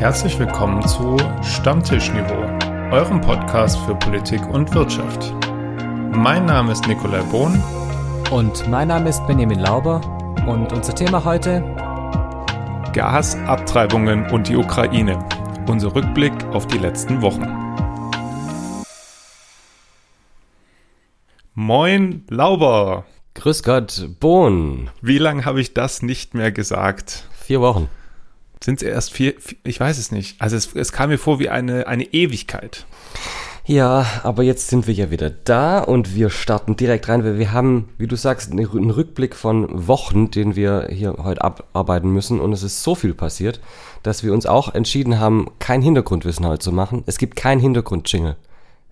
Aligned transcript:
Herzlich 0.00 0.38
willkommen 0.38 0.80
zu 0.88 1.18
Stammtischniveau, 1.42 2.40
eurem 2.90 3.20
Podcast 3.20 3.78
für 3.80 3.94
Politik 3.94 4.40
und 4.48 4.74
Wirtschaft. 4.74 5.34
Mein 6.16 6.46
Name 6.46 6.72
ist 6.72 6.86
Nikolai 6.86 7.20
Bohn. 7.24 7.62
Und 8.30 8.66
mein 8.70 8.88
Name 8.88 9.10
ist 9.10 9.26
Benjamin 9.26 9.58
Lauber. 9.58 10.00
Und 10.48 10.72
unser 10.72 10.94
Thema 10.94 11.22
heute? 11.22 11.60
Gasabtreibungen 12.94 14.30
und 14.30 14.48
die 14.48 14.56
Ukraine. 14.56 15.18
Unser 15.68 15.94
Rückblick 15.94 16.32
auf 16.46 16.66
die 16.66 16.78
letzten 16.78 17.20
Wochen. 17.20 17.46
Moin, 21.52 22.24
Lauber. 22.30 23.04
Grüß 23.34 23.62
Gott, 23.62 24.08
Bohn. 24.18 24.88
Wie 25.02 25.18
lange 25.18 25.44
habe 25.44 25.60
ich 25.60 25.74
das 25.74 26.00
nicht 26.00 26.32
mehr 26.32 26.52
gesagt? 26.52 27.28
Vier 27.32 27.60
Wochen. 27.60 27.90
Sind 28.62 28.82
es 28.82 28.88
erst 28.88 29.12
vier, 29.12 29.34
ich 29.64 29.80
weiß 29.80 29.98
es 29.98 30.12
nicht. 30.12 30.40
Also 30.40 30.56
es, 30.56 30.74
es 30.74 30.92
kam 30.92 31.10
mir 31.10 31.18
vor 31.18 31.38
wie 31.38 31.48
eine, 31.48 31.86
eine 31.86 32.04
Ewigkeit. 32.04 32.86
Ja, 33.64 34.04
aber 34.22 34.42
jetzt 34.42 34.68
sind 34.68 34.86
wir 34.86 34.94
ja 34.94 35.10
wieder 35.10 35.30
da 35.30 35.78
und 35.78 36.14
wir 36.14 36.28
starten 36.28 36.76
direkt 36.76 37.08
rein, 37.08 37.24
weil 37.24 37.38
wir 37.38 37.52
haben, 37.52 37.88
wie 37.98 38.06
du 38.06 38.16
sagst, 38.16 38.50
einen 38.50 38.90
Rückblick 38.90 39.36
von 39.36 39.86
Wochen, 39.86 40.30
den 40.30 40.56
wir 40.56 40.88
hier 40.90 41.14
heute 41.22 41.42
abarbeiten 41.42 42.12
müssen 42.12 42.40
und 42.40 42.52
es 42.52 42.62
ist 42.62 42.82
so 42.82 42.94
viel 42.94 43.14
passiert, 43.14 43.60
dass 44.02 44.24
wir 44.24 44.32
uns 44.32 44.46
auch 44.46 44.74
entschieden 44.74 45.20
haben, 45.20 45.48
kein 45.58 45.82
Hintergrundwissen 45.82 46.46
heute 46.46 46.58
zu 46.58 46.72
machen. 46.72 47.04
Es 47.06 47.16
gibt 47.16 47.36
keinen 47.36 47.60
Hintergrund-Jingle. 47.60 48.36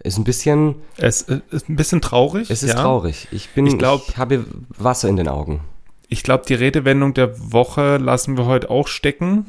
Ist 0.01 0.17
ein 0.17 0.25
bisschen. 0.25 0.77
Es 0.97 1.23
ist 1.23 1.69
ein 1.69 1.75
bisschen 1.75 2.01
traurig. 2.01 2.49
Es 2.51 2.63
ist 2.63 2.75
ja. 2.75 2.81
traurig. 2.81 3.27
Ich 3.33 3.51
bin, 3.51 3.67
ich, 3.67 3.79
glaub, 3.79 4.09
ich 4.09 4.17
habe 4.17 4.45
Wasser 4.69 5.09
in 5.09 5.17
den 5.17 5.29
Augen. 5.29 5.61
Ich 6.09 6.23
glaube, 6.23 6.45
die 6.47 6.55
Redewendung 6.55 7.15
der 7.15 7.53
Woche 7.53 7.97
lassen 7.97 8.39
wir 8.39 8.47
heute 8.47 8.71
auch 8.71 8.87
stecken. 8.87 9.47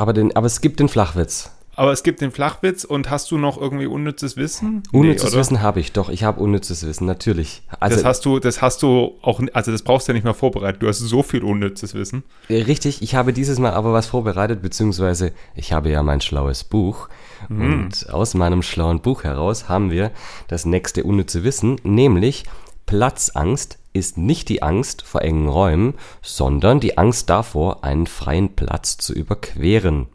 Aber, 0.00 0.14
den, 0.14 0.34
aber 0.34 0.46
es 0.46 0.62
gibt 0.62 0.80
den 0.80 0.88
Flachwitz. 0.88 1.50
Aber 1.76 1.92
es 1.92 2.02
gibt 2.02 2.22
den 2.22 2.30
Flachwitz 2.30 2.84
und 2.84 3.10
hast 3.10 3.30
du 3.30 3.36
noch 3.36 3.60
irgendwie 3.60 3.84
unnützes 3.84 4.38
Wissen? 4.38 4.82
Unnützes 4.92 5.32
nee, 5.32 5.38
Wissen 5.38 5.60
habe 5.60 5.78
ich, 5.78 5.92
doch. 5.92 6.08
Ich 6.08 6.24
habe 6.24 6.40
unnützes 6.40 6.86
Wissen, 6.86 7.06
natürlich. 7.06 7.62
Also, 7.80 7.96
das 7.96 8.04
hast 8.06 8.24
du, 8.24 8.38
das 8.38 8.62
hast 8.62 8.82
du 8.82 9.18
auch, 9.20 9.42
also 9.52 9.70
das 9.72 9.82
brauchst 9.82 10.08
du 10.08 10.12
ja 10.12 10.14
nicht 10.14 10.24
mehr 10.24 10.32
vorbereitet. 10.32 10.82
Du 10.82 10.88
hast 10.88 11.00
so 11.00 11.22
viel 11.22 11.44
unnützes 11.44 11.92
Wissen. 11.92 12.22
Richtig, 12.48 13.02
ich 13.02 13.14
habe 13.14 13.34
dieses 13.34 13.58
Mal 13.58 13.72
aber 13.72 13.92
was 13.92 14.06
vorbereitet, 14.06 14.62
beziehungsweise 14.62 15.32
ich 15.54 15.74
habe 15.74 15.90
ja 15.90 16.02
mein 16.02 16.22
schlaues 16.22 16.64
Buch. 16.64 17.10
Mhm. 17.50 17.60
Und 17.60 18.10
aus 18.10 18.32
meinem 18.32 18.62
schlauen 18.62 19.02
Buch 19.02 19.24
heraus 19.24 19.68
haben 19.68 19.90
wir 19.90 20.12
das 20.48 20.64
nächste 20.64 21.04
unnütze 21.04 21.44
Wissen, 21.44 21.76
nämlich 21.84 22.44
Platzangst 22.90 23.78
ist 23.92 24.18
nicht 24.18 24.48
die 24.48 24.64
Angst 24.64 25.02
vor 25.02 25.22
engen 25.22 25.48
Räumen, 25.48 25.94
sondern 26.22 26.80
die 26.80 26.98
Angst 26.98 27.30
davor, 27.30 27.84
einen 27.84 28.08
freien 28.08 28.56
Platz 28.56 28.96
zu 28.96 29.12
überqueren. 29.12 30.08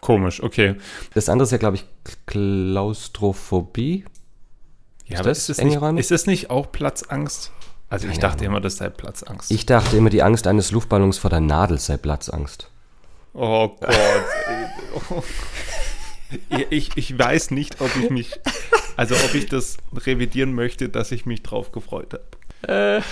Komisch, 0.00 0.42
okay. 0.42 0.76
Das 1.12 1.28
andere 1.28 1.44
ist 1.44 1.50
ja, 1.50 1.58
glaube 1.58 1.76
ich, 1.76 1.84
Klaustrophobie. 2.24 4.06
Ja, 5.04 5.16
ist 5.16 5.20
aber 5.20 5.28
das 5.28 5.48
ist, 5.50 5.58
enge 5.58 5.72
nicht, 5.72 5.80
Räume? 5.82 6.00
ist 6.00 6.10
das 6.10 6.24
nicht 6.24 6.48
auch 6.48 6.72
Platzangst? 6.72 7.52
Also 7.90 8.08
ich 8.08 8.18
dachte 8.18 8.46
immer, 8.46 8.62
das 8.62 8.78
sei 8.78 8.88
Platzangst. 8.88 9.50
Ich 9.50 9.66
dachte 9.66 9.98
immer, 9.98 10.08
die 10.08 10.22
Angst 10.22 10.46
eines 10.46 10.70
Luftballons 10.70 11.18
vor 11.18 11.28
der 11.28 11.40
Nadel 11.40 11.78
sei 11.78 11.98
Platzangst. 11.98 12.70
Oh 13.34 13.76
Gott. 13.78 15.24
ich, 16.70 16.96
ich 16.96 17.18
weiß 17.18 17.50
nicht, 17.50 17.82
ob 17.82 17.94
ich 17.94 18.08
mich, 18.08 18.40
also 18.96 19.14
ob 19.14 19.34
ich 19.34 19.46
das 19.46 19.76
revidieren 19.94 20.54
möchte, 20.54 20.88
dass 20.88 21.12
ich 21.12 21.26
mich 21.26 21.42
drauf 21.42 21.72
gefreut 21.72 22.14
habe. 22.14 22.98
Äh, 22.98 23.02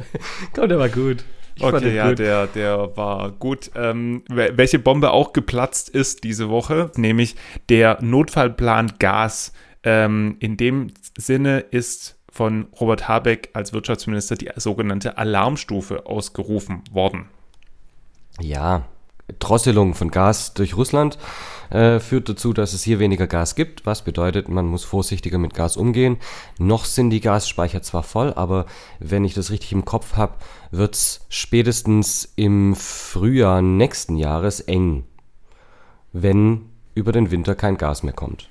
komm, 0.54 0.68
der 0.68 0.78
war 0.78 0.88
gut. 0.88 1.24
Ich 1.56 1.62
okay, 1.62 1.94
ja, 1.94 2.08
gut. 2.08 2.18
Der, 2.18 2.46
der 2.46 2.96
war 2.96 3.32
gut. 3.32 3.70
Ähm, 3.74 4.22
welche 4.28 4.78
Bombe 4.78 5.10
auch 5.10 5.32
geplatzt 5.32 5.88
ist 5.88 6.24
diese 6.24 6.48
Woche, 6.48 6.90
nämlich 6.96 7.36
der 7.68 7.98
Notfallplan 8.00 8.94
Gas. 8.98 9.52
Ähm, 9.82 10.36
in 10.40 10.56
dem 10.56 10.88
Sinne 11.16 11.60
ist 11.60 12.16
von 12.30 12.68
Robert 12.80 13.08
Habeck 13.08 13.50
als 13.54 13.72
Wirtschaftsminister 13.72 14.36
die 14.36 14.50
sogenannte 14.56 15.18
Alarmstufe 15.18 16.06
ausgerufen 16.06 16.82
worden. 16.92 17.28
Ja, 18.40 18.86
Drosselung 19.38 19.94
von 19.94 20.10
Gas 20.10 20.54
durch 20.54 20.76
Russland 20.76 21.18
äh, 21.70 22.00
führt 22.00 22.28
dazu, 22.28 22.52
dass 22.52 22.72
es 22.72 22.82
hier 22.82 22.98
weniger 22.98 23.26
Gas 23.26 23.54
gibt, 23.54 23.86
was 23.86 24.02
bedeutet, 24.02 24.48
man 24.48 24.66
muss 24.66 24.84
vorsichtiger 24.84 25.38
mit 25.38 25.54
Gas 25.54 25.76
umgehen. 25.76 26.18
Noch 26.58 26.84
sind 26.84 27.10
die 27.10 27.20
Gasspeicher 27.20 27.82
zwar 27.82 28.02
voll, 28.02 28.32
aber 28.34 28.66
wenn 28.98 29.24
ich 29.24 29.34
das 29.34 29.50
richtig 29.50 29.72
im 29.72 29.84
Kopf 29.84 30.16
habe, 30.16 30.34
wird 30.70 30.94
es 30.94 31.26
spätestens 31.28 32.32
im 32.36 32.74
Frühjahr 32.74 33.62
nächsten 33.62 34.16
Jahres 34.16 34.60
eng, 34.60 35.04
wenn 36.12 36.66
über 36.94 37.12
den 37.12 37.30
Winter 37.30 37.54
kein 37.54 37.76
Gas 37.76 38.02
mehr 38.02 38.12
kommt. 38.12 38.48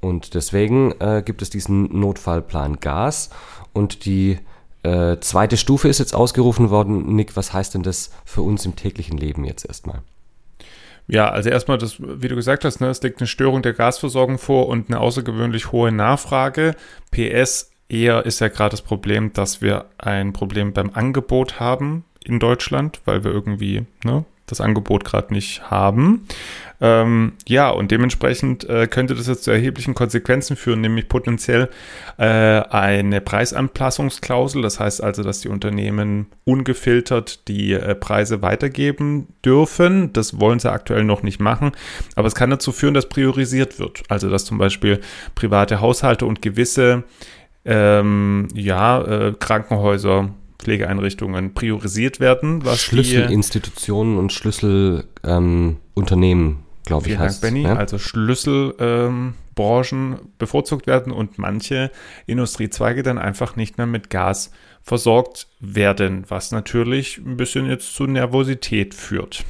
Und 0.00 0.34
deswegen 0.34 0.92
äh, 1.00 1.22
gibt 1.24 1.42
es 1.42 1.50
diesen 1.50 1.98
Notfallplan 1.98 2.78
Gas 2.78 3.30
und 3.72 4.04
die 4.04 4.38
äh, 4.82 5.18
zweite 5.20 5.56
Stufe 5.56 5.88
ist 5.88 5.98
jetzt 5.98 6.14
ausgerufen 6.14 6.68
worden. 6.68 7.16
Nick, 7.16 7.36
was 7.36 7.52
heißt 7.52 7.74
denn 7.74 7.82
das 7.82 8.10
für 8.24 8.42
uns 8.42 8.66
im 8.66 8.76
täglichen 8.76 9.16
Leben 9.16 9.44
jetzt 9.44 9.64
erstmal? 9.64 10.02
Ja, 11.06 11.28
also 11.28 11.50
erstmal, 11.50 11.78
das, 11.78 12.00
wie 12.00 12.28
du 12.28 12.34
gesagt 12.34 12.64
hast, 12.64 12.80
ne, 12.80 12.88
es 12.88 13.02
liegt 13.02 13.20
eine 13.20 13.26
Störung 13.26 13.62
der 13.62 13.74
Gasversorgung 13.74 14.38
vor 14.38 14.68
und 14.68 14.88
eine 14.88 15.00
außergewöhnlich 15.00 15.70
hohe 15.70 15.92
Nachfrage. 15.92 16.74
PS, 17.10 17.70
eher 17.88 18.24
ist 18.24 18.40
ja 18.40 18.48
gerade 18.48 18.70
das 18.70 18.82
Problem, 18.82 19.32
dass 19.32 19.60
wir 19.60 19.86
ein 19.98 20.32
Problem 20.32 20.72
beim 20.72 20.90
Angebot 20.90 21.60
haben 21.60 22.04
in 22.24 22.38
Deutschland, 22.38 23.00
weil 23.04 23.22
wir 23.22 23.32
irgendwie 23.32 23.84
ne, 24.02 24.24
das 24.46 24.60
Angebot 24.60 25.04
gerade 25.04 25.32
nicht 25.32 25.70
haben. 25.70 26.26
Ähm, 26.80 27.32
ja, 27.46 27.70
und 27.70 27.90
dementsprechend 27.90 28.68
äh, 28.68 28.86
könnte 28.86 29.14
das 29.14 29.26
jetzt 29.26 29.44
zu 29.44 29.50
erheblichen 29.50 29.94
Konsequenzen 29.94 30.56
führen, 30.56 30.80
nämlich 30.80 31.08
potenziell 31.08 31.70
äh, 32.18 32.24
eine 32.24 33.20
Preisanpassungsklausel. 33.20 34.60
Das 34.60 34.80
heißt 34.80 35.02
also, 35.02 35.22
dass 35.22 35.40
die 35.40 35.48
Unternehmen 35.48 36.26
ungefiltert 36.44 37.48
die 37.48 37.72
äh, 37.72 37.94
Preise 37.94 38.42
weitergeben 38.42 39.28
dürfen. 39.44 40.12
Das 40.12 40.40
wollen 40.40 40.58
sie 40.58 40.70
aktuell 40.70 41.04
noch 41.04 41.22
nicht 41.22 41.40
machen. 41.40 41.72
Aber 42.16 42.28
es 42.28 42.34
kann 42.34 42.50
dazu 42.50 42.72
führen, 42.72 42.94
dass 42.94 43.08
priorisiert 43.08 43.78
wird. 43.78 44.02
Also, 44.08 44.28
dass 44.28 44.44
zum 44.44 44.58
Beispiel 44.58 45.00
private 45.34 45.80
Haushalte 45.80 46.26
und 46.26 46.42
gewisse 46.42 47.04
ähm, 47.64 48.48
ja, 48.52 49.00
äh, 49.02 49.32
Krankenhäuser 49.38 50.30
Pflegeeinrichtungen 50.58 51.54
priorisiert 51.54 52.20
werden. 52.20 52.64
Was 52.64 52.80
Schlüsselinstitutionen 52.80 54.18
und 54.18 54.32
Schlüsselunternehmen, 54.32 56.48
ähm, 56.48 56.58
glaube 56.84 57.08
ich, 57.08 57.18
heißt. 57.18 57.42
Dank, 57.42 57.54
Benny. 57.54 57.64
Ja? 57.64 57.76
Also 57.76 57.98
Schlüsselbranchen 57.98 60.12
ähm, 60.12 60.18
bevorzugt 60.38 60.86
werden 60.86 61.12
und 61.12 61.38
manche 61.38 61.90
Industriezweige 62.26 63.02
dann 63.02 63.18
einfach 63.18 63.56
nicht 63.56 63.78
mehr 63.78 63.86
mit 63.86 64.10
Gas 64.10 64.50
versorgt 64.82 65.48
werden, 65.60 66.24
was 66.28 66.50
natürlich 66.50 67.18
ein 67.18 67.36
bisschen 67.36 67.66
jetzt 67.66 67.94
zu 67.94 68.06
Nervosität 68.06 68.94
führt. 68.94 69.44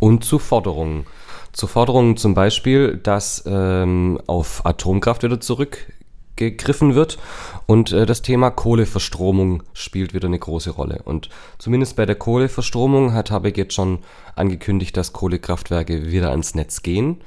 Und 0.00 0.24
zu 0.24 0.38
Forderungen. 0.38 1.06
Zu 1.52 1.66
Forderungen 1.66 2.16
zum 2.16 2.34
Beispiel, 2.34 2.96
dass 2.96 3.44
ähm, 3.46 4.18
auf 4.26 4.64
Atomkraft 4.64 5.22
wieder 5.22 5.40
zurück 5.40 5.92
gegriffen 6.40 6.94
wird. 6.94 7.18
Und 7.66 7.92
äh, 7.92 8.06
das 8.06 8.22
Thema 8.22 8.50
Kohleverstromung 8.50 9.62
spielt 9.72 10.14
wieder 10.14 10.26
eine 10.26 10.38
große 10.38 10.70
Rolle. 10.70 11.02
Und 11.04 11.28
zumindest 11.58 11.96
bei 11.96 12.06
der 12.06 12.16
Kohleverstromung 12.16 13.12
hat 13.12 13.30
Habeck 13.30 13.56
jetzt 13.56 13.74
schon 13.74 14.00
angekündigt, 14.34 14.96
dass 14.96 15.12
Kohlekraftwerke 15.12 16.10
wieder 16.10 16.30
ans 16.30 16.54
Netz 16.54 16.82
gehen 16.82 17.18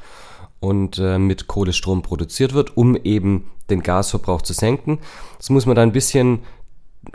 und 0.60 0.98
äh, 1.00 1.18
mit 1.18 1.48
Kohlestrom 1.48 2.02
produziert 2.02 2.54
wird, 2.54 2.76
um 2.76 2.98
eben 2.98 3.52
den 3.70 3.84
Gasverbrauch 3.84 4.42
zu 4.42 4.54
senken. 4.54 5.00
Das 5.38 5.50
muss 5.50 5.66
man 5.66 5.76
da 5.76 5.82
ein 5.82 5.94
bisschen, 5.94 6.40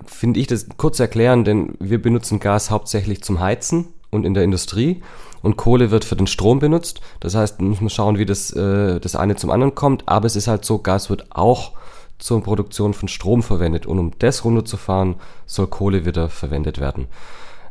finde 0.06 0.40
ich, 0.40 0.46
das 0.46 0.66
kurz 0.76 0.98
erklären, 1.00 1.44
denn 1.44 1.74
wir 1.80 2.00
benutzen 2.00 2.40
Gas 2.40 2.70
hauptsächlich 2.70 3.22
zum 3.22 3.40
Heizen 3.40 3.88
und 4.10 4.24
in 4.24 4.34
der 4.34 4.44
Industrie 4.44 5.02
und 5.42 5.56
Kohle 5.56 5.90
wird 5.90 6.04
für 6.04 6.16
den 6.16 6.26
Strom 6.26 6.58
benutzt. 6.58 7.00
Das 7.20 7.34
heißt, 7.34 7.60
muss 7.60 7.80
man 7.80 7.90
schauen, 7.90 8.18
wie 8.18 8.26
das, 8.26 8.52
äh, 8.52 9.00
das 9.00 9.16
eine 9.16 9.36
zum 9.36 9.50
anderen 9.50 9.74
kommt. 9.74 10.04
Aber 10.06 10.26
es 10.26 10.36
ist 10.36 10.48
halt 10.48 10.64
so, 10.64 10.78
Gas 10.78 11.10
wird 11.10 11.26
auch 11.30 11.72
zur 12.18 12.42
Produktion 12.42 12.94
von 12.94 13.08
Strom 13.08 13.42
verwendet. 13.42 13.86
Und 13.86 13.98
um 13.98 14.12
das 14.18 14.44
runterzufahren, 14.44 15.16
soll 15.46 15.68
Kohle 15.68 16.04
wieder 16.04 16.28
verwendet 16.28 16.78
werden. 16.78 17.06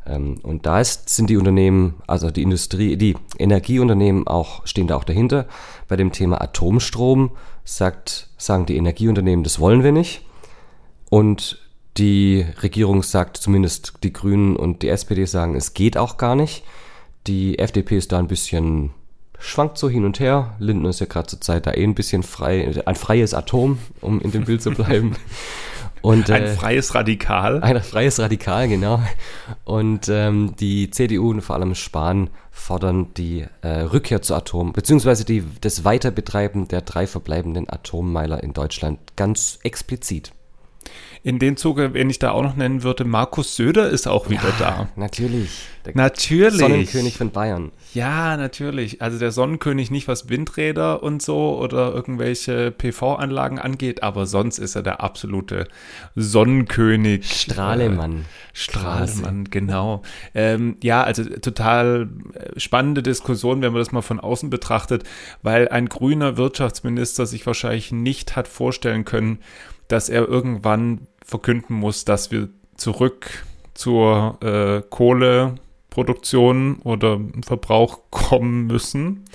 Ähm, 0.05 0.39
und 0.43 0.65
da 0.65 0.79
ist, 0.79 1.09
sind 1.09 1.29
die 1.29 1.37
Unternehmen, 1.37 1.95
also 2.07 2.31
die 2.31 2.43
Industrie, 2.43 2.97
die 2.97 3.15
Energieunternehmen 3.37 4.27
auch, 4.27 4.65
stehen 4.65 4.87
da 4.87 4.95
auch 4.95 5.03
dahinter. 5.03 5.47
Bei 5.87 5.95
dem 5.95 6.11
Thema 6.11 6.41
Atomstrom 6.41 7.31
sagt, 7.63 8.29
sagen 8.37 8.65
die 8.65 8.77
Energieunternehmen, 8.77 9.43
das 9.43 9.59
wollen 9.59 9.83
wir 9.83 9.91
nicht. 9.91 10.21
Und 11.09 11.59
die 11.97 12.45
Regierung 12.61 13.03
sagt, 13.03 13.37
zumindest 13.37 13.95
die 14.03 14.13
Grünen 14.13 14.55
und 14.55 14.83
die 14.83 14.89
SPD 14.89 15.25
sagen, 15.25 15.55
es 15.55 15.73
geht 15.73 15.97
auch 15.97 16.17
gar 16.17 16.35
nicht. 16.35 16.63
Die 17.25 17.59
FDP 17.59 17.97
ist 17.97 18.11
da 18.11 18.19
ein 18.19 18.27
bisschen 18.27 18.91
schwankt 19.39 19.77
so 19.77 19.89
hin 19.89 20.05
und 20.05 20.19
her. 20.19 20.55
Lindner 20.59 20.89
ist 20.89 20.99
ja 20.99 21.05
gerade 21.05 21.27
zur 21.27 21.41
Zeit 21.41 21.67
da 21.67 21.73
eh 21.73 21.83
ein 21.83 21.95
bisschen 21.95 22.23
frei, 22.23 22.81
ein 22.85 22.95
freies 22.95 23.33
Atom, 23.33 23.79
um 24.01 24.19
in 24.21 24.31
dem 24.31 24.45
Bild 24.45 24.61
zu 24.61 24.71
bleiben. 24.71 25.15
Und, 26.01 26.29
ein 26.29 26.43
äh, 26.43 26.55
freies 26.55 26.95
Radikal. 26.95 27.61
Ein 27.63 27.81
freies 27.81 28.19
Radikal, 28.19 28.67
genau. 28.67 29.01
Und 29.65 30.07
ähm, 30.09 30.55
die 30.57 30.89
CDU 30.89 31.31
und 31.31 31.41
vor 31.41 31.55
allem 31.55 31.75
Spahn 31.75 32.29
fordern 32.51 33.13
die 33.15 33.45
äh, 33.61 33.67
Rückkehr 33.67 34.21
zu 34.21 34.35
Atom, 34.35 34.73
beziehungsweise 34.73 35.25
die, 35.25 35.43
das 35.59 35.83
Weiterbetreiben 35.83 36.67
der 36.67 36.81
drei 36.81 37.07
verbleibenden 37.07 37.69
Atommeiler 37.69 38.41
in 38.43 38.53
Deutschland 38.53 38.99
ganz 39.15 39.59
explizit. 39.63 40.31
In 41.23 41.39
dem 41.39 41.57
Zuge, 41.57 41.93
wenn 41.93 42.09
ich 42.09 42.19
da 42.19 42.31
auch 42.31 42.43
noch 42.43 42.55
nennen 42.55 42.83
würde, 42.83 43.03
Markus 43.03 43.55
Söder 43.55 43.89
ist 43.89 44.07
auch 44.07 44.29
wieder 44.29 44.49
ja, 44.59 44.59
da. 44.59 44.89
Natürlich. 44.95 45.67
Der 45.85 45.95
natürlich. 45.95 46.59
Sonnenkönig 46.59 47.17
von 47.17 47.31
Bayern. 47.31 47.71
Ja, 47.93 48.35
natürlich. 48.37 49.01
Also 49.01 49.17
der 49.17 49.31
Sonnenkönig 49.31 49.89
nicht, 49.89 50.07
was 50.07 50.29
Windräder 50.29 51.01
und 51.01 51.21
so 51.21 51.57
oder 51.57 51.93
irgendwelche 51.93 52.71
PV-Anlagen 52.71 53.59
angeht, 53.59 54.03
aber 54.03 54.25
sonst 54.25 54.59
ist 54.59 54.75
er 54.75 54.83
der 54.83 55.01
absolute 55.01 55.67
Sonnenkönig. 56.15 57.41
Strahlemann. 57.41 58.21
Äh, 58.21 58.23
Strahlemann, 58.53 59.45
genau. 59.49 60.01
Ähm, 60.35 60.77
ja, 60.83 61.03
also 61.03 61.23
total 61.23 62.09
äh, 62.33 62.59
spannende 62.59 63.01
Diskussion, 63.01 63.61
wenn 63.61 63.71
man 63.71 63.79
das 63.79 63.91
mal 63.91 64.01
von 64.01 64.19
außen 64.19 64.49
betrachtet, 64.49 65.03
weil 65.41 65.69
ein 65.69 65.87
grüner 65.87 66.37
Wirtschaftsminister 66.37 67.25
sich 67.25 67.45
wahrscheinlich 67.45 67.91
nicht 67.91 68.35
hat 68.35 68.47
vorstellen 68.47 69.05
können, 69.05 69.39
dass 69.87 70.09
er 70.09 70.27
irgendwann 70.27 71.07
verkünden 71.23 71.75
muss, 71.75 72.05
dass 72.05 72.31
wir 72.31 72.49
zurück 72.75 73.45
zur 73.73 74.37
äh, 74.41 74.81
Kohleproduktion 74.89 76.79
oder 76.83 77.19
Verbrauch 77.45 77.99
kommen 78.11 78.67
müssen. 78.67 79.25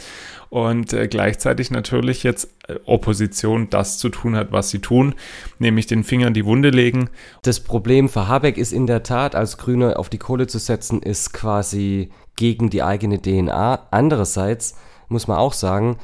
Und 0.51 0.93
äh, 0.93 1.09
gleichzeitig 1.09 1.71
natürlich 1.71 2.25
jetzt 2.25 2.51
äh, 2.69 2.75
Opposition 2.85 3.71
das 3.71 3.97
zu 3.97 4.11
tun 4.11 4.37
hat, 4.37 4.53
was 4.53 4.69
sie 4.69 4.81
tun, 4.81 5.15
nämlich 5.59 5.87
den 5.87 6.05
Finger 6.05 6.27
in 6.27 6.35
die 6.35 6.45
Wunde 6.45 6.69
legen. 6.69 7.09
Das 7.41 7.61
Problem 7.61 8.11
für 8.11 8.29
Habeck 8.29 8.59
ist 8.59 8.73
in 8.73 8.87
der 8.87 9.03
Tat, 9.03 9.35
als 9.35 9.57
Grüne 9.57 9.99
auf 9.99 10.11
die 10.11 10.19
Kohle 10.19 10.47
zu 10.47 10.59
setzen, 10.59 11.01
ist 11.01 11.33
quasi 11.33 12.11
gegen 12.37 12.69
die 12.69 12.83
eigene 12.83 13.23
DNA. 13.23 13.87
Andererseits 13.91 14.77
muss 15.09 15.27
man 15.27 15.39
auch 15.39 15.55
sagen, 15.55 15.97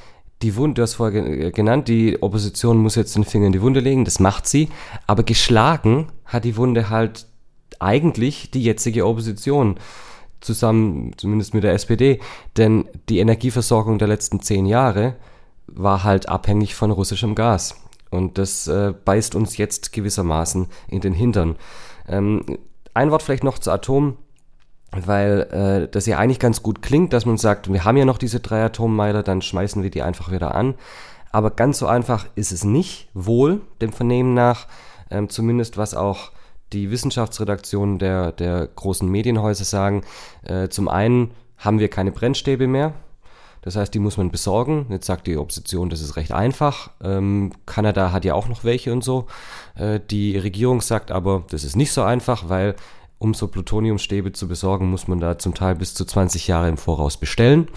die 0.43 0.57
Wunde, 0.57 0.75
du 0.75 0.83
hast 0.83 0.95
vorher 0.95 1.27
äh, 1.27 1.51
genannt, 1.51 1.89
die 1.89 2.23
Opposition 2.23 2.79
muss 2.79 2.95
jetzt 2.95 3.17
den 3.17 3.25
Finger 3.25 3.47
in 3.47 3.53
die 3.53 3.63
Wunde 3.63 3.81
legen, 3.81 4.05
das 4.05 4.21
macht 4.21 4.47
sie, 4.47 4.69
aber 5.07 5.23
geschlagen 5.23 6.09
hat 6.25 6.45
die 6.45 6.57
Wunde 6.57 6.91
halt 6.91 7.27
eigentlich 7.81 8.51
die 8.51 8.63
jetzige 8.63 9.07
Opposition 9.07 9.79
zusammen, 10.41 11.13
zumindest 11.17 11.55
mit 11.55 11.65
der 11.65 11.73
SPD, 11.73 12.21
denn 12.57 12.89
die 13.09 13.19
Energieversorgung 13.19 13.99
der 13.99 14.09
letzten 14.09 14.41
zehn 14.41 14.67
Jahre 14.67 15.17
war 15.67 16.05
halt 16.05 16.29
abhängig 16.29 16.75
von 16.75 16.91
russischem 16.91 17.35
Gas. 17.35 17.77
Und 18.11 18.39
das 18.39 18.67
äh, 18.69 18.95
beißt 19.05 19.35
uns 19.35 19.59
jetzt 19.59 19.93
gewissermaßen 19.93 20.69
in 20.89 21.01
den 21.01 21.13
Hintern. 21.13 21.57
Ähm, 22.09 22.45
ein 22.95 23.11
Wort 23.11 23.23
vielleicht 23.23 23.45
noch 23.45 23.59
zu 23.59 23.71
Atom 23.71 24.17
weil 24.91 25.41
äh, 25.53 25.89
das 25.91 26.07
ja 26.07 26.19
eigentlich 26.19 26.39
ganz 26.39 26.63
gut 26.63 26.83
klingt, 26.83 27.13
dass 27.13 27.27
man 27.27 27.37
sagt, 27.37 27.73
wir 27.73 27.85
haben 27.85 27.97
ja 27.97 28.05
noch 28.05 28.19
diese 28.19 28.41
drei 28.41 28.65
Atommeiler, 28.65 29.23
dann 29.23 29.43
schmeißen 29.43 29.83
wir 29.83 29.91
die 29.91 30.03
einfach 30.03 30.33
wieder 30.33 30.55
an. 30.55 30.75
Aber 31.31 31.51
ganz 31.51 31.79
so 31.79 31.87
einfach 31.87 32.27
ist 32.37 32.53
es 32.53 32.65
nicht, 32.65 33.09
wohl 33.13 33.61
dem 33.81 33.93
Vernehmen 33.93 34.35
nach, 34.35 34.67
ähm, 35.11 35.29
zumindest 35.29 35.77
was 35.77 35.95
auch 35.95 36.31
die 36.73 36.91
Wissenschaftsredaktionen 36.91 37.99
der, 37.99 38.33
der 38.33 38.67
großen 38.67 39.09
Medienhäuser 39.09 39.65
sagen. 39.65 40.03
Äh, 40.43 40.69
zum 40.69 40.89
einen 40.89 41.33
haben 41.57 41.79
wir 41.79 41.89
keine 41.89 42.13
Brennstäbe 42.13 42.67
mehr. 42.67 42.95
Das 43.63 43.77
heißt, 43.77 43.93
die 43.93 43.99
muss 43.99 44.17
man 44.17 44.31
besorgen. 44.31 44.87
Jetzt 44.89 45.07
sagt 45.07 45.27
die 45.27 45.37
Opposition, 45.37 45.91
das 45.91 46.01
ist 46.01 46.17
recht 46.17 46.33
einfach. 46.33 46.91
Ähm, 47.03 47.53
Kanada 47.67 48.13
hat 48.13 48.25
ja 48.25 48.35
auch 48.35 48.49
noch 48.49 48.65
welche 48.65 48.93
und 48.93 49.03
so. 49.03 49.27
Äh, 49.75 50.01
die 50.11 50.39
Regierung 50.39 50.81
sagt 50.81 51.11
aber, 51.11 51.45
das 51.51 51.65
ist 51.65 51.77
nicht 51.77 51.93
so 51.93 52.03
einfach, 52.03 52.49
weil 52.49 52.77
um 53.19 53.35
so 53.35 53.49
Plutoniumstäbe 53.49 54.33
zu 54.33 54.49
besorgen, 54.49 54.91
muss 54.91 55.09
man 55.09 55.21
da 55.21 55.39
zum 55.39 55.55
Teil 55.55 55.75
bis 55.75 55.95
zu 55.95 56.05
20 56.05 56.49
Jahre 56.49 56.69
im 56.69 56.77
Voraus 56.77 57.17
bestellen. 57.17 57.69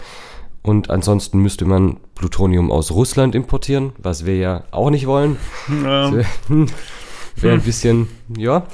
Und 0.64 0.92
ansonsten 0.92 1.40
müsste 1.40 1.66
man 1.66 1.98
Plutonium 2.14 2.72
aus 2.72 2.92
Russland 2.92 3.34
importieren, 3.34 3.94
was 3.98 4.26
wir 4.26 4.38
ja 4.38 4.64
auch 4.72 4.90
nicht 4.90 5.08
wollen. 5.08 5.38
Ja. 5.84 6.12
Wäre 6.12 6.26
wär 7.38 7.54
ein 7.54 7.62
bisschen, 7.62 8.10
ja. 8.38 8.68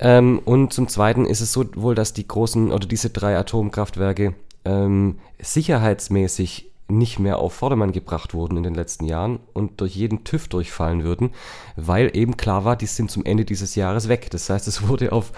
Ähm, 0.00 0.40
und 0.44 0.72
zum 0.72 0.88
Zweiten 0.88 1.26
ist 1.26 1.40
es 1.40 1.52
so 1.52 1.64
wohl, 1.76 1.94
dass 1.94 2.12
die 2.14 2.26
großen 2.26 2.72
oder 2.72 2.88
diese 2.88 3.10
drei 3.10 3.36
Atomkraftwerke 3.36 4.34
ähm, 4.64 5.18
sicherheitsmäßig 5.38 6.70
nicht 6.88 7.18
mehr 7.18 7.38
auf 7.38 7.54
Vordermann 7.54 7.92
gebracht 7.92 8.34
wurden 8.34 8.56
in 8.56 8.62
den 8.62 8.74
letzten 8.74 9.04
Jahren 9.04 9.38
und 9.52 9.80
durch 9.80 9.94
jeden 9.94 10.24
TÜV 10.24 10.48
durchfallen 10.48 11.04
würden, 11.04 11.30
weil 11.76 12.10
eben 12.16 12.36
klar 12.36 12.64
war, 12.64 12.76
die 12.76 12.86
sind 12.86 13.10
zum 13.10 13.24
Ende 13.24 13.44
dieses 13.44 13.74
Jahres 13.74 14.08
weg. 14.08 14.28
Das 14.30 14.50
heißt, 14.50 14.66
es 14.66 14.88
wurde 14.88 15.12
auf 15.12 15.32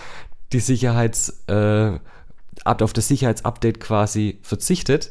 die 0.53 0.61
Sicherheits, 0.61 1.45
äh, 1.49 1.99
auf 2.65 2.93
das 2.93 3.09
Sicherheitsupdate 3.09 3.81
quasi 3.81 4.39
verzichtet. 4.43 5.11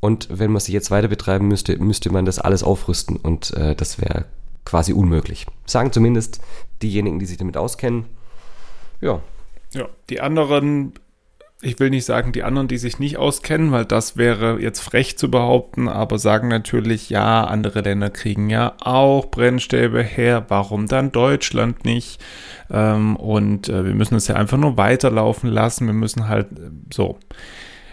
Und 0.00 0.28
wenn 0.30 0.52
man 0.52 0.60
sie 0.60 0.72
jetzt 0.72 0.90
weiter 0.90 1.08
betreiben 1.08 1.48
müsste, 1.48 1.78
müsste 1.78 2.10
man 2.10 2.24
das 2.24 2.38
alles 2.38 2.62
aufrüsten 2.62 3.16
und 3.16 3.52
äh, 3.54 3.74
das 3.74 4.00
wäre 4.00 4.26
quasi 4.64 4.92
unmöglich. 4.92 5.46
Sagen 5.64 5.92
zumindest 5.92 6.40
diejenigen, 6.82 7.18
die 7.18 7.26
sich 7.26 7.38
damit 7.38 7.56
auskennen. 7.56 8.04
Ja. 9.00 9.20
Ja, 9.72 9.88
die 10.10 10.20
anderen 10.20 10.92
ich 11.62 11.80
will 11.80 11.88
nicht 11.88 12.04
sagen, 12.04 12.32
die 12.32 12.42
anderen, 12.42 12.68
die 12.68 12.76
sich 12.76 12.98
nicht 12.98 13.16
auskennen, 13.16 13.72
weil 13.72 13.86
das 13.86 14.18
wäre 14.18 14.60
jetzt 14.60 14.80
frech 14.80 15.16
zu 15.16 15.30
behaupten, 15.30 15.88
aber 15.88 16.18
sagen 16.18 16.48
natürlich, 16.48 17.08
ja, 17.08 17.44
andere 17.44 17.80
Länder 17.80 18.10
kriegen 18.10 18.50
ja 18.50 18.74
auch 18.80 19.30
Brennstäbe 19.30 20.02
her, 20.02 20.44
warum 20.48 20.86
dann 20.86 21.12
Deutschland 21.12 21.84
nicht? 21.86 22.22
Ähm, 22.70 23.16
und 23.16 23.70
äh, 23.70 23.86
wir 23.86 23.94
müssen 23.94 24.16
es 24.16 24.28
ja 24.28 24.34
einfach 24.34 24.58
nur 24.58 24.76
weiterlaufen 24.76 25.48
lassen, 25.50 25.86
wir 25.86 25.94
müssen 25.94 26.28
halt 26.28 26.52
äh, 26.52 26.70
so. 26.92 27.18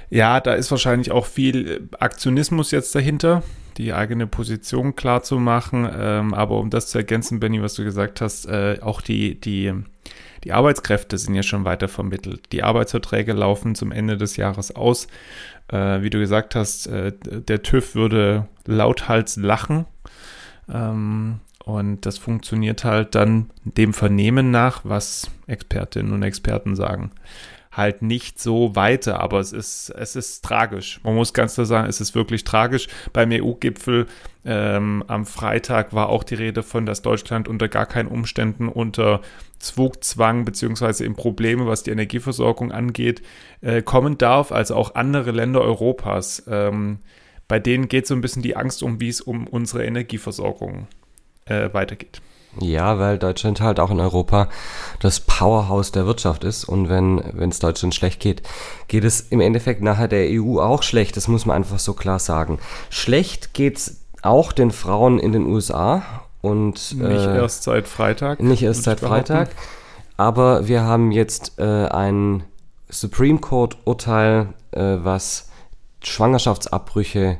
Ja, 0.10 0.42
da 0.42 0.54
ist 0.54 0.70
wahrscheinlich 0.70 1.12
auch 1.12 1.26
viel 1.26 1.68
äh, 1.68 1.80
Aktionismus 2.00 2.72
jetzt 2.72 2.94
dahinter, 2.94 3.44
die 3.78 3.94
eigene 3.94 4.28
Position 4.28 4.96
klar 4.96 5.24
zu 5.24 5.40
machen. 5.40 5.90
Ähm, 5.98 6.34
aber 6.34 6.60
um 6.60 6.70
das 6.70 6.88
zu 6.88 6.98
ergänzen, 6.98 7.40
Benny, 7.40 7.62
was 7.62 7.76
du 7.76 7.86
gesagt 7.86 8.20
hast, 8.20 8.48
auch 8.82 9.02
die, 9.02 9.40
die 9.40 9.74
die 10.44 10.52
Arbeitskräfte 10.52 11.18
sind 11.18 11.36
ja 11.36 11.44
schon 11.44 11.66
weiter 11.66 11.88
vermittelt. 11.88 12.52
Die 12.52 12.64
Arbeitsverträge 12.64 13.34
laufen 13.34 13.76
zum 13.76 13.92
Ende 13.92 14.18
des 14.18 14.38
Jahres 14.38 14.76
aus. 14.76 15.08
Äh, 15.70 16.02
wie 16.02 16.10
du 16.10 16.20
gesagt 16.20 16.56
hast, 16.56 16.88
äh, 16.88 17.14
der 17.24 17.64
TÜV 17.64 17.96
würde 17.96 18.48
lauthals 18.66 19.38
lachen. 19.38 19.86
Ähm, 20.72 21.40
und 21.64 22.06
das 22.06 22.18
funktioniert 22.18 22.84
halt 22.84 23.16
dann 23.16 23.50
dem 23.64 23.94
Vernehmen 23.94 24.52
nach, 24.52 24.82
was 24.84 25.32
Expertinnen 25.48 26.12
und 26.12 26.24
Experten 26.24 26.76
sagen 26.76 27.12
halt 27.76 28.02
nicht 28.02 28.40
so 28.40 28.76
weiter. 28.76 29.20
Aber 29.20 29.40
es 29.40 29.52
ist, 29.52 29.90
es 29.90 30.16
ist 30.16 30.46
tragisch. 30.46 31.00
Man 31.04 31.16
muss 31.16 31.34
ganz 31.34 31.56
klar 31.56 31.66
sagen, 31.66 31.90
es 31.90 32.00
ist 32.00 32.16
wirklich 32.16 32.44
tragisch. 32.44 32.88
Beim 33.12 33.32
EU-Gipfel 33.32 34.08
ähm, 34.46 35.04
am 35.08 35.26
Freitag 35.26 35.94
war 35.94 36.10
auch 36.10 36.24
die 36.24 36.36
Rede 36.36 36.64
von, 36.64 36.86
dass 36.86 37.02
Deutschland 37.02 37.48
unter 37.48 37.68
gar 37.68 37.86
keinen 37.86 38.08
Umständen 38.08 38.68
unter 38.68 39.22
Zugzwang 39.60 40.46
beziehungsweise 40.46 41.06
in 41.06 41.16
Probleme, 41.16 41.66
was 41.66 41.84
die 41.84 41.92
Energieversorgung 41.92 42.72
angeht, 42.72 43.22
äh, 43.62 43.82
kommen 43.82 44.18
darf, 44.18 44.52
also 44.52 44.76
auch 44.76 44.96
andere 44.96 45.32
Länder 45.32 45.62
Europas. 45.62 46.44
Ähm, 46.48 47.00
bei 47.48 47.60
denen 47.60 47.88
geht 47.88 48.08
so 48.08 48.14
ein 48.14 48.22
bisschen 48.22 48.42
die 48.42 48.56
Angst 48.56 48.84
um, 48.84 49.00
wie 49.00 49.10
es 49.10 49.22
um 49.22 49.48
unsere 49.48 49.86
Energieversorgung 49.86 50.88
äh, 51.46 51.70
weitergeht. 51.72 52.22
Ja, 52.60 53.00
weil 53.00 53.18
Deutschland 53.18 53.62
halt 53.62 53.80
auch 53.80 53.90
in 53.90 54.00
Europa 54.00 54.48
das 55.00 55.20
Powerhouse 55.20 55.92
der 55.92 56.06
Wirtschaft 56.06 56.44
ist 56.44 56.66
und 56.66 56.88
wenn 56.88 57.20
es 57.50 57.60
Deutschland 57.60 57.96
schlecht 57.96 58.20
geht, 58.20 58.44
geht 58.88 59.04
es 59.04 59.22
im 59.22 59.42
Endeffekt 59.42 59.82
nachher 59.82 60.08
der 60.08 60.28
EU 60.30 60.60
auch 60.60 60.84
schlecht. 60.84 61.18
Das 61.18 61.28
muss 61.28 61.46
man 61.46 61.58
einfach 61.58 61.80
so 61.80 61.94
klar 61.94 62.20
sagen. 62.20 62.60
Schlecht 62.90 63.54
geht's 63.54 64.02
auch 64.22 64.52
den 64.52 64.72
Frauen 64.72 65.20
in 65.20 65.32
den 65.32 65.46
USA 65.48 66.04
und 66.42 66.96
nicht 66.96 67.26
äh, 67.26 67.38
erst 67.38 67.64
seit 67.64 67.88
Freitag. 67.88 68.42
Nicht 68.42 68.62
erst 68.62 68.84
seit 68.84 69.00
Freitag, 69.00 69.50
aber 70.18 70.68
wir 70.68 70.84
haben 70.84 71.12
jetzt 71.12 71.58
äh, 71.58 71.88
ein 71.88 72.44
Supreme 72.90 73.40
Court 73.40 73.78
Urteil, 73.86 74.54
äh, 74.72 74.98
was 75.02 75.50
Schwangerschaftsabbrüche 76.04 77.40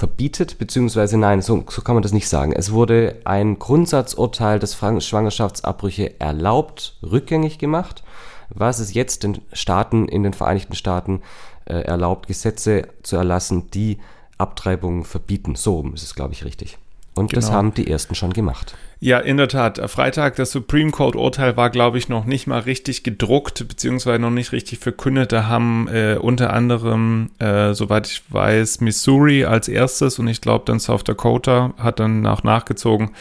verbietet, 0.00 0.58
beziehungsweise 0.58 1.18
nein, 1.18 1.42
so, 1.42 1.62
so 1.68 1.82
kann 1.82 1.94
man 1.94 2.02
das 2.02 2.14
nicht 2.14 2.26
sagen. 2.26 2.52
Es 2.52 2.72
wurde 2.72 3.20
ein 3.24 3.58
Grundsatzurteil, 3.58 4.58
das 4.58 4.74
Schwangerschaftsabbrüche 4.74 6.18
erlaubt, 6.18 6.96
rückgängig 7.02 7.58
gemacht, 7.58 8.02
was 8.48 8.78
es 8.78 8.94
jetzt 8.94 9.24
den 9.24 9.42
Staaten 9.52 10.08
in 10.08 10.22
den 10.22 10.32
Vereinigten 10.32 10.74
Staaten 10.74 11.20
äh, 11.66 11.82
erlaubt, 11.82 12.28
Gesetze 12.28 12.88
zu 13.02 13.16
erlassen, 13.16 13.70
die 13.72 13.98
Abtreibungen 14.38 15.04
verbieten. 15.04 15.54
So 15.54 15.86
ist 15.92 16.02
es, 16.02 16.14
glaube 16.14 16.32
ich, 16.32 16.46
richtig. 16.46 16.78
Und 17.14 17.30
genau. 17.30 17.40
das 17.40 17.50
haben 17.50 17.74
die 17.74 17.90
ersten 17.90 18.14
schon 18.14 18.32
gemacht. 18.32 18.76
Ja, 19.02 19.18
in 19.18 19.38
der 19.38 19.48
Tat. 19.48 19.80
Freitag, 19.90 20.36
das 20.36 20.50
Supreme 20.50 20.90
Court 20.90 21.16
Urteil 21.16 21.56
war, 21.56 21.70
glaube 21.70 21.96
ich, 21.96 22.10
noch 22.10 22.26
nicht 22.26 22.46
mal 22.46 22.58
richtig 22.60 23.02
gedruckt, 23.02 23.66
beziehungsweise 23.66 24.20
noch 24.20 24.30
nicht 24.30 24.52
richtig 24.52 24.78
verkündet. 24.78 25.32
Da 25.32 25.46
haben 25.46 25.88
äh, 25.88 26.18
unter 26.20 26.52
anderem, 26.52 27.30
äh, 27.38 27.72
soweit 27.72 28.08
ich 28.08 28.22
weiß, 28.28 28.82
Missouri 28.82 29.46
als 29.46 29.68
erstes 29.68 30.18
und 30.18 30.28
ich 30.28 30.42
glaube 30.42 30.66
dann 30.66 30.80
South 30.80 31.04
Dakota 31.04 31.72
hat 31.78 31.98
dann 31.98 32.26
auch 32.26 32.42
nachgezogen, 32.42 33.12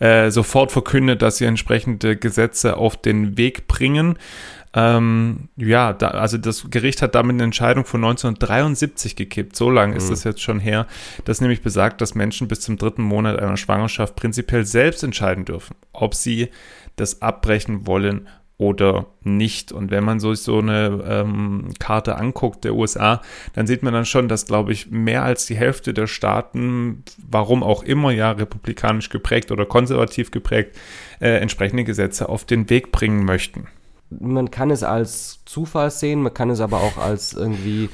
äh, 0.00 0.32
sofort 0.32 0.72
verkündet, 0.72 1.22
dass 1.22 1.36
sie 1.36 1.44
entsprechende 1.44 2.16
Gesetze 2.16 2.76
auf 2.76 2.96
den 2.96 3.38
Weg 3.38 3.68
bringen. 3.68 4.18
Ähm, 4.74 5.48
ja, 5.56 5.92
da, 5.92 6.08
also 6.08 6.36
das 6.36 6.70
Gericht 6.70 7.00
hat 7.02 7.14
damit 7.14 7.34
eine 7.34 7.44
Entscheidung 7.44 7.84
von 7.84 8.04
1973 8.04 9.16
gekippt. 9.16 9.56
So 9.56 9.70
lange 9.70 9.96
ist 9.96 10.06
mhm. 10.06 10.10
das 10.10 10.24
jetzt 10.24 10.42
schon 10.42 10.60
her, 10.60 10.86
das 11.24 11.40
nämlich 11.40 11.62
besagt, 11.62 12.00
dass 12.00 12.14
Menschen 12.14 12.48
bis 12.48 12.60
zum 12.60 12.76
dritten 12.76 13.02
Monat 13.02 13.38
einer 13.38 13.56
Schwangerschaft 13.56 14.16
prinzipiell 14.16 14.66
selbst 14.66 15.02
entscheiden 15.02 15.44
dürfen, 15.44 15.76
ob 15.92 16.14
sie 16.14 16.48
das 16.96 17.22
abbrechen 17.22 17.86
wollen 17.86 18.28
oder 18.58 19.06
nicht. 19.22 19.70
Und 19.70 19.92
wenn 19.92 20.02
man 20.02 20.18
so, 20.18 20.34
so 20.34 20.58
eine 20.58 21.04
ähm, 21.06 21.70
Karte 21.78 22.16
anguckt 22.16 22.64
der 22.64 22.74
USA, 22.74 23.22
dann 23.54 23.68
sieht 23.68 23.84
man 23.84 23.94
dann 23.94 24.04
schon, 24.04 24.26
dass, 24.26 24.46
glaube 24.46 24.72
ich, 24.72 24.90
mehr 24.90 25.22
als 25.22 25.46
die 25.46 25.56
Hälfte 25.56 25.94
der 25.94 26.08
Staaten, 26.08 27.04
warum 27.30 27.62
auch 27.62 27.84
immer 27.84 28.10
ja 28.10 28.32
republikanisch 28.32 29.10
geprägt 29.10 29.52
oder 29.52 29.64
konservativ 29.64 30.32
geprägt, 30.32 30.76
äh, 31.20 31.36
entsprechende 31.36 31.84
Gesetze 31.84 32.28
auf 32.28 32.44
den 32.44 32.68
Weg 32.68 32.90
bringen 32.90 33.24
möchten 33.24 33.68
man 34.10 34.50
kann 34.50 34.70
es 34.70 34.82
als 34.82 35.40
Zufall 35.44 35.90
sehen, 35.90 36.22
man 36.22 36.34
kann 36.34 36.50
es 36.50 36.60
aber 36.60 36.78
auch 36.78 36.96
als 36.98 37.32
irgendwie 37.32 37.90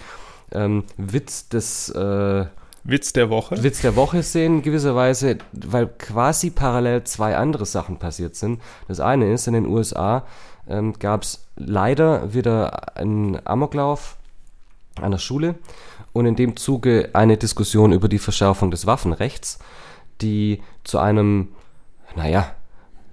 ähm, 0.52 0.84
Witz 0.96 1.48
des 1.48 1.88
äh, 1.90 2.46
Witz 2.84 3.14
der 3.14 3.30
Woche. 3.30 3.62
Witz 3.62 3.80
der 3.80 3.96
Woche 3.96 4.22
sehen, 4.22 4.60
gewisserweise, 4.60 5.38
weil 5.52 5.86
quasi 5.86 6.50
parallel 6.50 7.04
zwei 7.04 7.36
andere 7.36 7.64
Sachen 7.64 7.98
passiert 7.98 8.36
sind. 8.36 8.60
Das 8.88 9.00
eine 9.00 9.32
ist, 9.32 9.46
in 9.46 9.54
den 9.54 9.66
USA 9.66 10.24
ähm, 10.68 10.92
gab 10.98 11.22
es 11.22 11.46
leider 11.56 12.34
wieder 12.34 12.96
einen 12.96 13.38
Amoklauf 13.46 14.16
an 15.00 15.12
der 15.12 15.18
Schule 15.18 15.54
und 16.12 16.26
in 16.26 16.36
dem 16.36 16.56
Zuge 16.56 17.10
eine 17.14 17.38
Diskussion 17.38 17.92
über 17.92 18.08
die 18.08 18.18
Verschärfung 18.18 18.70
des 18.70 18.86
Waffenrechts, 18.86 19.58
die 20.20 20.62
zu 20.84 20.98
einem, 20.98 21.48
naja, 22.14 22.54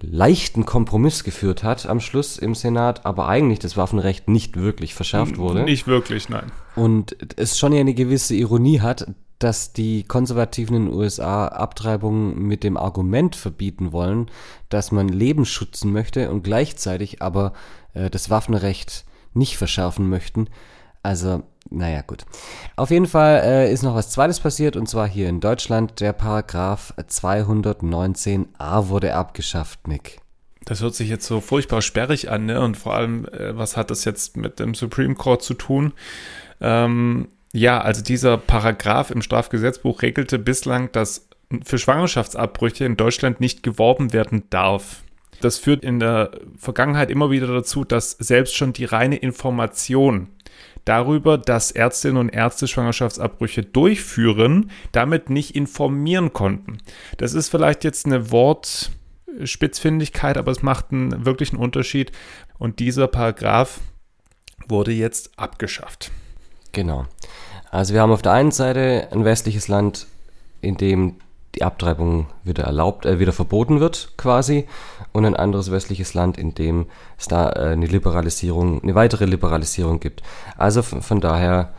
leichten 0.01 0.65
Kompromiss 0.65 1.23
geführt 1.23 1.63
hat 1.63 1.85
am 1.85 1.99
Schluss 1.99 2.37
im 2.37 2.55
Senat, 2.55 3.05
aber 3.05 3.27
eigentlich 3.27 3.59
das 3.59 3.77
Waffenrecht 3.77 4.27
nicht 4.27 4.57
wirklich 4.57 4.93
verschärft 4.93 5.37
wurde. 5.37 5.63
Nicht 5.63 5.87
wirklich, 5.87 6.29
nein. 6.29 6.51
Und 6.75 7.15
es 7.37 7.57
schon 7.59 7.73
ja 7.73 7.79
eine 7.79 7.93
gewisse 7.93 8.35
Ironie 8.35 8.81
hat, 8.81 9.07
dass 9.39 9.73
die 9.73 10.03
Konservativen 10.03 10.75
in 10.75 10.85
den 10.85 10.93
USA 10.93 11.47
Abtreibungen 11.47 12.37
mit 12.47 12.63
dem 12.63 12.77
Argument 12.77 13.35
verbieten 13.35 13.91
wollen, 13.91 14.29
dass 14.69 14.91
man 14.91 15.09
Leben 15.09 15.45
schützen 15.45 15.91
möchte 15.91 16.29
und 16.29 16.43
gleichzeitig 16.43 17.21
aber 17.21 17.53
äh, 17.93 18.09
das 18.09 18.29
Waffenrecht 18.29 19.05
nicht 19.33 19.57
verschärfen 19.57 20.09
möchten. 20.09 20.47
Also 21.03 21.43
naja, 21.69 22.01
gut. 22.01 22.25
Auf 22.75 22.91
jeden 22.91 23.07
Fall 23.07 23.41
äh, 23.45 23.71
ist 23.71 23.81
noch 23.81 23.95
was 23.95 24.09
Zweites 24.09 24.41
passiert 24.41 24.75
und 24.75 24.87
zwar 24.87 25.07
hier 25.07 25.29
in 25.29 25.39
Deutschland. 25.39 26.01
Der 26.01 26.11
Paragraph 26.11 26.93
219a 26.97 28.89
wurde 28.89 29.13
abgeschafft, 29.15 29.87
Nick. 29.87 30.19
Das 30.65 30.81
hört 30.81 30.95
sich 30.95 31.09
jetzt 31.09 31.25
so 31.25 31.39
furchtbar 31.39 31.81
sperrig 31.81 32.29
an, 32.29 32.45
ne? 32.45 32.61
Und 32.61 32.77
vor 32.77 32.93
allem, 32.93 33.25
äh, 33.25 33.57
was 33.57 33.77
hat 33.77 33.89
das 33.89 34.05
jetzt 34.05 34.37
mit 34.37 34.59
dem 34.59 34.75
Supreme 34.75 35.15
Court 35.15 35.41
zu 35.43 35.53
tun? 35.53 35.93
Ähm, 36.59 37.29
ja, 37.53 37.81
also 37.81 38.03
dieser 38.03 38.37
Paragraph 38.37 39.09
im 39.09 39.21
Strafgesetzbuch 39.21 40.01
regelte 40.01 40.39
bislang, 40.39 40.91
dass 40.91 41.27
für 41.63 41.77
Schwangerschaftsabbrüche 41.77 42.85
in 42.85 42.97
Deutschland 42.97 43.39
nicht 43.39 43.63
geworben 43.63 44.13
werden 44.13 44.43
darf. 44.49 45.03
Das 45.41 45.57
führt 45.57 45.83
in 45.83 45.99
der 45.99 46.31
Vergangenheit 46.57 47.09
immer 47.09 47.31
wieder 47.31 47.47
dazu, 47.47 47.83
dass 47.83 48.11
selbst 48.11 48.55
schon 48.55 48.73
die 48.73 48.85
reine 48.85 49.17
Information 49.17 50.27
darüber, 50.85 51.37
dass 51.37 51.71
Ärztinnen 51.71 52.17
und 52.17 52.29
Ärzte 52.29 52.67
Schwangerschaftsabbrüche 52.67 53.63
durchführen, 53.63 54.71
damit 54.91 55.29
nicht 55.29 55.55
informieren 55.55 56.33
konnten. 56.33 56.79
Das 57.17 57.33
ist 57.33 57.49
vielleicht 57.49 57.83
jetzt 57.83 58.05
eine 58.05 58.31
Wortspitzfindigkeit, 58.31 60.37
aber 60.37 60.51
es 60.51 60.63
macht 60.63 60.91
einen 60.91 61.25
wirklichen 61.25 61.57
Unterschied. 61.57 62.11
Und 62.57 62.79
dieser 62.79 63.07
Paragraph 63.07 63.79
wurde 64.67 64.91
jetzt 64.91 65.31
abgeschafft. 65.37 66.11
Genau. 66.71 67.05
Also 67.69 67.93
wir 67.93 68.01
haben 68.01 68.11
auf 68.11 68.21
der 68.21 68.33
einen 68.33 68.51
Seite 68.51 69.07
ein 69.11 69.25
westliches 69.25 69.67
Land, 69.67 70.07
in 70.61 70.77
dem 70.77 71.15
die 71.55 71.63
Abtreibung 71.63 72.27
wieder 72.43 72.63
erlaubt, 72.63 73.05
äh, 73.05 73.19
wieder 73.19 73.33
verboten 73.33 73.79
wird 73.79 74.13
quasi 74.17 74.67
und 75.11 75.25
ein 75.25 75.35
anderes 75.35 75.71
westliches 75.71 76.13
Land, 76.13 76.37
in 76.37 76.55
dem 76.55 76.87
es 77.17 77.27
da 77.27 77.49
äh, 77.49 77.71
eine 77.71 77.85
Liberalisierung, 77.85 78.81
eine 78.81 78.95
weitere 78.95 79.25
Liberalisierung 79.25 79.99
gibt. 79.99 80.23
Also 80.57 80.81
von 80.81 81.19
daher, 81.19 81.73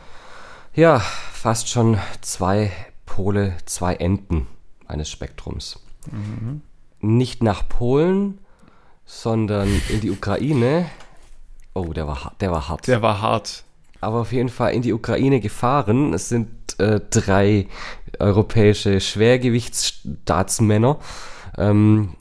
ja, 0.75 0.99
fast 0.99 1.69
schon 1.69 1.97
zwei 2.21 2.71
Pole, 3.05 3.53
zwei 3.65 3.95
Enden 3.95 4.47
eines 4.87 5.09
Spektrums. 5.09 5.79
Mhm. 6.11 6.61
Nicht 6.99 7.43
nach 7.43 7.67
Polen, 7.67 8.39
sondern 9.05 9.69
in 9.89 10.01
die 10.01 10.11
Ukraine. 10.11 10.85
Oh, 11.73 11.93
der 11.93 12.07
war, 12.07 12.33
der 12.39 12.51
war 12.51 12.69
hart. 12.69 12.87
Der 12.87 13.01
war 13.01 13.21
hart 13.21 13.65
aber 14.03 14.19
auf 14.19 14.31
jeden 14.31 14.49
Fall 14.49 14.73
in 14.73 14.81
die 14.81 14.93
Ukraine 14.93 15.39
gefahren. 15.39 16.13
Es 16.13 16.29
sind 16.29 16.77
äh, 16.79 16.99
drei 17.09 17.67
europäische 18.23 18.99
Schwergewichtsstaatsmänner. 18.99 20.99
Ähm, 21.57 22.15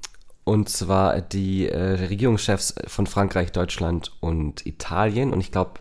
und 0.44 0.68
zwar 0.68 1.20
die 1.20 1.68
äh, 1.68 2.06
Regierungschefs 2.08 2.74
von 2.86 3.06
Frankreich, 3.06 3.52
Deutschland 3.52 4.12
und 4.20 4.66
Italien. 4.66 5.32
Und 5.32 5.40
ich 5.40 5.52
glaube, 5.52 5.80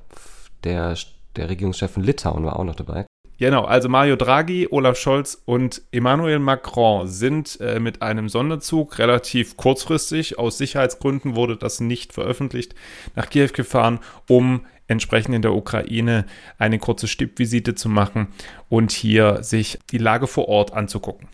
der, 0.63 0.95
der 1.35 1.49
Regierungschef 1.49 1.91
von 1.91 2.03
Litauen 2.03 2.45
war 2.45 2.57
auch 2.57 2.63
noch 2.63 2.75
dabei. 2.75 3.05
Genau, 3.41 3.63
also 3.63 3.89
Mario 3.89 4.17
Draghi, 4.17 4.67
Olaf 4.69 4.99
Scholz 4.99 5.41
und 5.45 5.81
Emmanuel 5.91 6.37
Macron 6.37 7.07
sind 7.07 7.59
äh, 7.59 7.79
mit 7.79 8.03
einem 8.03 8.29
Sonderzug 8.29 8.99
relativ 8.99 9.57
kurzfristig, 9.57 10.37
aus 10.37 10.59
Sicherheitsgründen 10.59 11.35
wurde 11.35 11.57
das 11.57 11.79
nicht 11.79 12.13
veröffentlicht, 12.13 12.75
nach 13.15 13.31
Kiew 13.31 13.49
gefahren, 13.51 13.99
um 14.29 14.67
entsprechend 14.91 15.33
in 15.33 15.41
der 15.41 15.53
Ukraine 15.53 16.25
eine 16.59 16.77
kurze 16.77 17.07
Stippvisite 17.07 17.75
zu 17.75 17.89
machen 17.89 18.27
und 18.69 18.91
hier 18.91 19.41
sich 19.43 19.79
die 19.91 19.97
Lage 19.97 20.27
vor 20.27 20.47
Ort 20.47 20.73
anzugucken. 20.73 21.27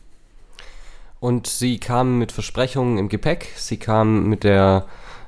Und 1.19 1.47
sie 1.47 1.79
kamen 1.79 2.19
mit 2.19 2.31
Versprechungen 2.31 2.97
im 2.97 3.09
Gepäck. 3.09 3.49
Sie 3.55 3.77
kamen 3.77 4.29
mit 4.29 4.43
der 4.43 4.85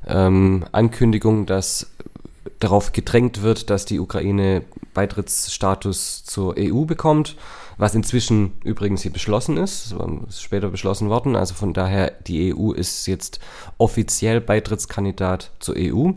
ähm, 0.08 0.66
Ankündigung, 0.72 1.46
dass 1.46 1.92
darauf 2.60 2.92
gedrängt 2.92 3.42
wird, 3.42 3.70
dass 3.70 3.86
die 3.86 4.00
Ukraine 4.00 4.64
Beitrittsstatus 4.94 6.26
zur 6.26 6.56
EU 6.58 6.84
bekommt, 6.86 7.38
was 7.78 7.96
inzwischen 7.96 8.52
übrigens 8.64 9.04
hier 9.04 9.14
beschlossen 9.14 9.56
ist, 9.56 9.96
ist 10.28 10.42
später 10.42 10.70
beschlossen 10.70 11.10
worden. 11.10 11.36
Also 11.36 11.54
von 11.54 11.74
daher, 11.74 12.12
die 12.28 12.54
EU 12.54 12.74
ist 12.74 13.06
jetzt 13.08 13.40
offiziell 13.78 14.42
Beitrittskandidat 14.42 15.52
zur 15.60 15.76
EU 15.78 16.12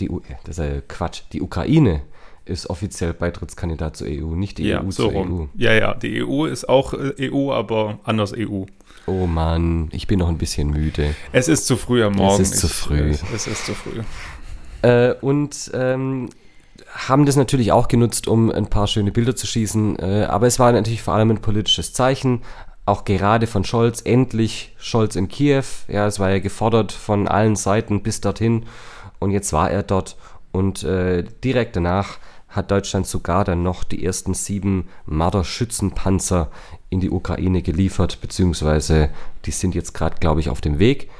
die, 0.00 0.10
das 0.44 0.58
ist 0.58 0.64
ja 0.64 0.80
Quatsch, 0.86 1.22
die 1.32 1.42
Ukraine 1.42 2.02
ist 2.48 2.70
offiziell 2.70 3.12
Beitrittskandidat 3.12 3.96
zur 3.96 4.08
EU, 4.08 4.34
nicht 4.34 4.58
die 4.58 4.64
ja, 4.64 4.82
EU 4.82 4.90
so 4.90 5.04
zur 5.04 5.12
rum. 5.12 5.40
EU. 5.40 5.44
Ja, 5.56 5.72
ja, 5.72 5.94
die 5.94 6.24
EU 6.24 6.46
ist 6.46 6.68
auch 6.68 6.94
äh, 6.94 7.30
EU, 7.30 7.52
aber 7.52 7.98
anders 8.04 8.32
EU. 8.36 8.64
Oh 9.06 9.26
Mann, 9.26 9.88
ich 9.92 10.06
bin 10.06 10.18
noch 10.18 10.28
ein 10.28 10.38
bisschen 10.38 10.70
müde. 10.70 11.14
Es 11.32 11.48
ist 11.48 11.66
zu 11.66 11.76
früh 11.76 12.02
am 12.02 12.14
Morgen. 12.14 12.42
Es 12.42 12.52
ist 12.52 12.60
zu 12.60 12.68
früh. 12.68 13.10
Ich, 13.10 13.22
es 13.34 13.46
ist 13.46 13.66
zu 13.66 13.74
früh. 13.74 14.02
Äh, 14.82 15.14
und 15.20 15.70
ähm, 15.74 16.30
haben 16.94 17.26
das 17.26 17.36
natürlich 17.36 17.72
auch 17.72 17.88
genutzt, 17.88 18.28
um 18.28 18.50
ein 18.50 18.68
paar 18.68 18.86
schöne 18.86 19.12
Bilder 19.12 19.36
zu 19.36 19.46
schießen. 19.46 19.98
Äh, 19.98 20.26
aber 20.28 20.46
es 20.46 20.58
war 20.58 20.72
natürlich 20.72 21.02
vor 21.02 21.14
allem 21.14 21.30
ein 21.30 21.40
politisches 21.40 21.92
Zeichen. 21.92 22.42
Auch 22.86 23.04
gerade 23.04 23.46
von 23.46 23.64
Scholz, 23.64 24.00
endlich 24.02 24.74
Scholz 24.78 25.14
in 25.16 25.28
Kiew. 25.28 25.64
Ja, 25.88 26.06
es 26.06 26.18
war 26.18 26.30
ja 26.30 26.38
gefordert 26.38 26.92
von 26.92 27.28
allen 27.28 27.56
Seiten 27.56 28.02
bis 28.02 28.20
dorthin. 28.20 28.64
Und 29.18 29.30
jetzt 29.30 29.52
war 29.52 29.70
er 29.70 29.82
dort 29.82 30.16
und 30.52 30.82
äh, 30.82 31.24
direkt 31.44 31.76
danach 31.76 32.18
hat 32.48 32.70
Deutschland 32.70 33.06
sogar 33.06 33.44
dann 33.44 33.62
noch 33.62 33.84
die 33.84 34.04
ersten 34.04 34.32
sieben 34.32 34.88
Marder-Schützenpanzer 35.06 36.50
in 36.88 37.00
die 37.00 37.10
Ukraine 37.10 37.62
geliefert, 37.62 38.20
beziehungsweise 38.20 39.10
die 39.44 39.50
sind 39.50 39.74
jetzt 39.74 39.92
gerade, 39.92 40.16
glaube 40.18 40.40
ich, 40.40 40.48
auf 40.48 40.60
dem 40.60 40.78
Weg. 40.78 41.10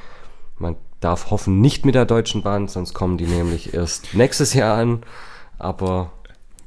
Man 0.57 0.75
darf 0.99 1.29
hoffen, 1.29 1.61
nicht 1.61 1.85
mit 1.85 1.95
der 1.95 2.05
Deutschen 2.05 2.41
Bahn, 2.41 2.67
sonst 2.67 2.93
kommen 2.93 3.17
die 3.17 3.27
nämlich 3.27 3.73
erst 3.73 4.13
nächstes 4.15 4.53
Jahr 4.53 4.77
an. 4.77 5.03
Aber 5.59 6.11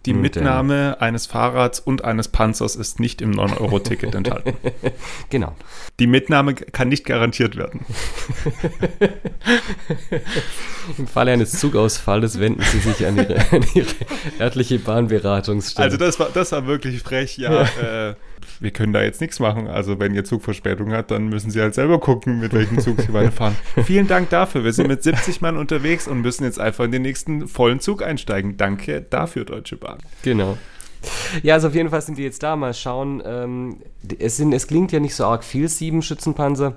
Die 0.06 0.14
Mitnahme 0.14 0.96
eines 1.00 1.26
Fahrrads 1.26 1.78
und 1.78 2.04
eines 2.04 2.28
Panzers 2.28 2.74
ist 2.74 2.98
nicht 2.98 3.22
im 3.22 3.32
9-Euro-Ticket 3.32 4.14
enthalten. 4.14 4.56
genau. 5.30 5.54
Die 6.00 6.06
Mitnahme 6.06 6.54
kann 6.54 6.88
nicht 6.88 7.04
garantiert 7.04 7.56
werden. 7.56 7.84
Im 10.98 11.06
Falle 11.06 11.32
eines 11.32 11.52
Zugausfalles 11.52 12.40
wenden 12.40 12.62
Sie 12.62 12.80
sich 12.80 13.06
an 13.06 13.16
Ihre, 13.16 13.36
an 13.52 13.64
ihre 13.74 13.94
örtliche 14.40 14.78
Bahnberatungsstelle. 14.78 15.84
Also 15.84 15.96
das 15.96 16.18
war, 16.18 16.30
das 16.34 16.50
war 16.52 16.66
wirklich 16.66 17.00
frech, 17.02 17.38
ja. 17.38 17.62
ja. 17.62 18.10
Äh, 18.10 18.14
wir 18.60 18.70
können 18.70 18.92
da 18.92 19.02
jetzt 19.02 19.20
nichts 19.20 19.40
machen. 19.40 19.66
Also 19.66 19.98
wenn 19.98 20.14
ihr 20.14 20.24
Zug 20.24 20.42
Verspätung 20.42 20.92
hat, 20.92 21.10
dann 21.10 21.28
müssen 21.28 21.50
sie 21.50 21.60
halt 21.60 21.74
selber 21.74 22.00
gucken, 22.00 22.40
mit 22.40 22.52
welchem 22.52 22.78
Zug 22.78 23.00
sie 23.00 23.12
weiterfahren. 23.12 23.56
Vielen 23.84 24.08
Dank 24.08 24.30
dafür. 24.30 24.64
Wir 24.64 24.72
sind 24.72 24.88
mit 24.88 25.02
70 25.02 25.40
Mann 25.40 25.56
unterwegs 25.56 26.08
und 26.08 26.20
müssen 26.20 26.44
jetzt 26.44 26.60
einfach 26.60 26.84
in 26.84 26.92
den 26.92 27.02
nächsten 27.02 27.48
vollen 27.48 27.80
Zug 27.80 28.02
einsteigen. 28.02 28.56
Danke 28.56 29.02
dafür, 29.02 29.44
Deutsche 29.44 29.76
Bahn. 29.76 29.98
Genau. 30.22 30.56
Ja, 31.42 31.54
also 31.54 31.68
auf 31.68 31.74
jeden 31.74 31.90
Fall 31.90 32.02
sind 32.02 32.18
die 32.18 32.22
jetzt 32.22 32.42
da. 32.42 32.56
Mal 32.56 32.74
schauen. 32.74 33.22
Ähm, 33.24 33.78
es, 34.18 34.36
sind, 34.36 34.52
es 34.52 34.66
klingt 34.66 34.92
ja 34.92 35.00
nicht 35.00 35.14
so 35.14 35.24
arg 35.24 35.44
viel, 35.44 35.68
sieben 35.68 36.02
Schützenpanzer. 36.02 36.76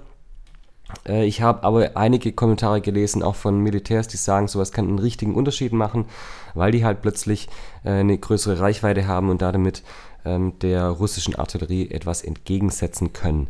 Äh, 1.07 1.25
ich 1.25 1.41
habe 1.41 1.63
aber 1.63 1.95
einige 1.95 2.31
Kommentare 2.33 2.81
gelesen, 2.81 3.23
auch 3.23 3.35
von 3.35 3.59
Militärs, 3.59 4.07
die 4.07 4.17
sagen, 4.17 4.47
sowas 4.47 4.71
kann 4.71 4.87
einen 4.87 4.99
richtigen 4.99 5.35
Unterschied 5.35 5.73
machen, 5.73 6.05
weil 6.53 6.71
die 6.71 6.85
halt 6.85 7.01
plötzlich 7.01 7.47
äh, 7.83 7.91
eine 7.91 8.17
größere 8.17 8.59
Reichweite 8.59 9.07
haben 9.07 9.29
und 9.29 9.41
damit 9.41 9.83
der 10.25 10.87
russischen 10.87 11.35
Artillerie 11.35 11.89
etwas 11.91 12.23
entgegensetzen 12.23 13.13
können. 13.13 13.47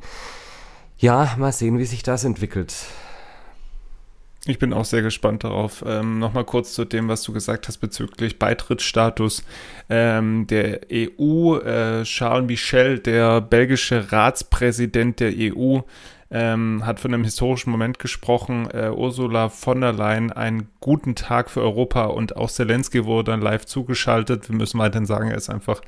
Ja, 0.98 1.36
mal 1.38 1.52
sehen, 1.52 1.78
wie 1.78 1.86
sich 1.86 2.04
das 2.04 2.24
entwickelt. 2.24 2.74
Ich 4.48 4.60
bin 4.60 4.74
auch 4.74 4.86
sehr 4.86 5.02
gespannt 5.02 5.44
darauf. 5.44 5.84
Ähm, 5.88 6.20
Nochmal 6.20 6.46
kurz 6.46 6.74
zu 6.74 6.86
dem, 6.86 7.08
was 7.08 7.24
du 7.24 7.34
gesagt 7.34 7.68
hast 7.68 7.78
bezüglich 7.78 8.38
Beitrittsstatus 8.38 9.44
ähm, 9.90 10.46
der 10.46 10.82
EU. 10.92 11.58
Äh, 11.58 12.04
Charles 12.04 12.46
Michel, 12.46 13.00
der 13.00 13.42
belgische 13.42 14.12
Ratspräsident 14.12 15.20
der 15.20 15.34
EU, 15.36 15.80
ähm, 16.30 16.86
hat 16.86 17.00
von 17.00 17.12
einem 17.12 17.24
historischen 17.24 17.72
Moment 17.72 17.98
gesprochen. 17.98 18.70
Äh, 18.72 18.92
Ursula 18.92 19.50
von 19.50 19.82
der 19.82 19.94
Leyen, 19.94 20.32
einen 20.32 20.70
guten 20.80 21.16
Tag 21.16 21.50
für 21.50 21.62
Europa 21.62 22.06
und 22.06 22.38
auch 22.38 22.52
Zelensky 22.52 23.06
wurde 23.06 23.32
dann 23.32 23.42
live 23.42 23.66
zugeschaltet. 23.66 24.48
Wir 24.48 24.56
müssen 24.56 24.80
weiterhin 24.80 25.08
sagen, 25.08 25.32
er 25.32 25.38
ist 25.38 25.50
einfach 25.50 25.82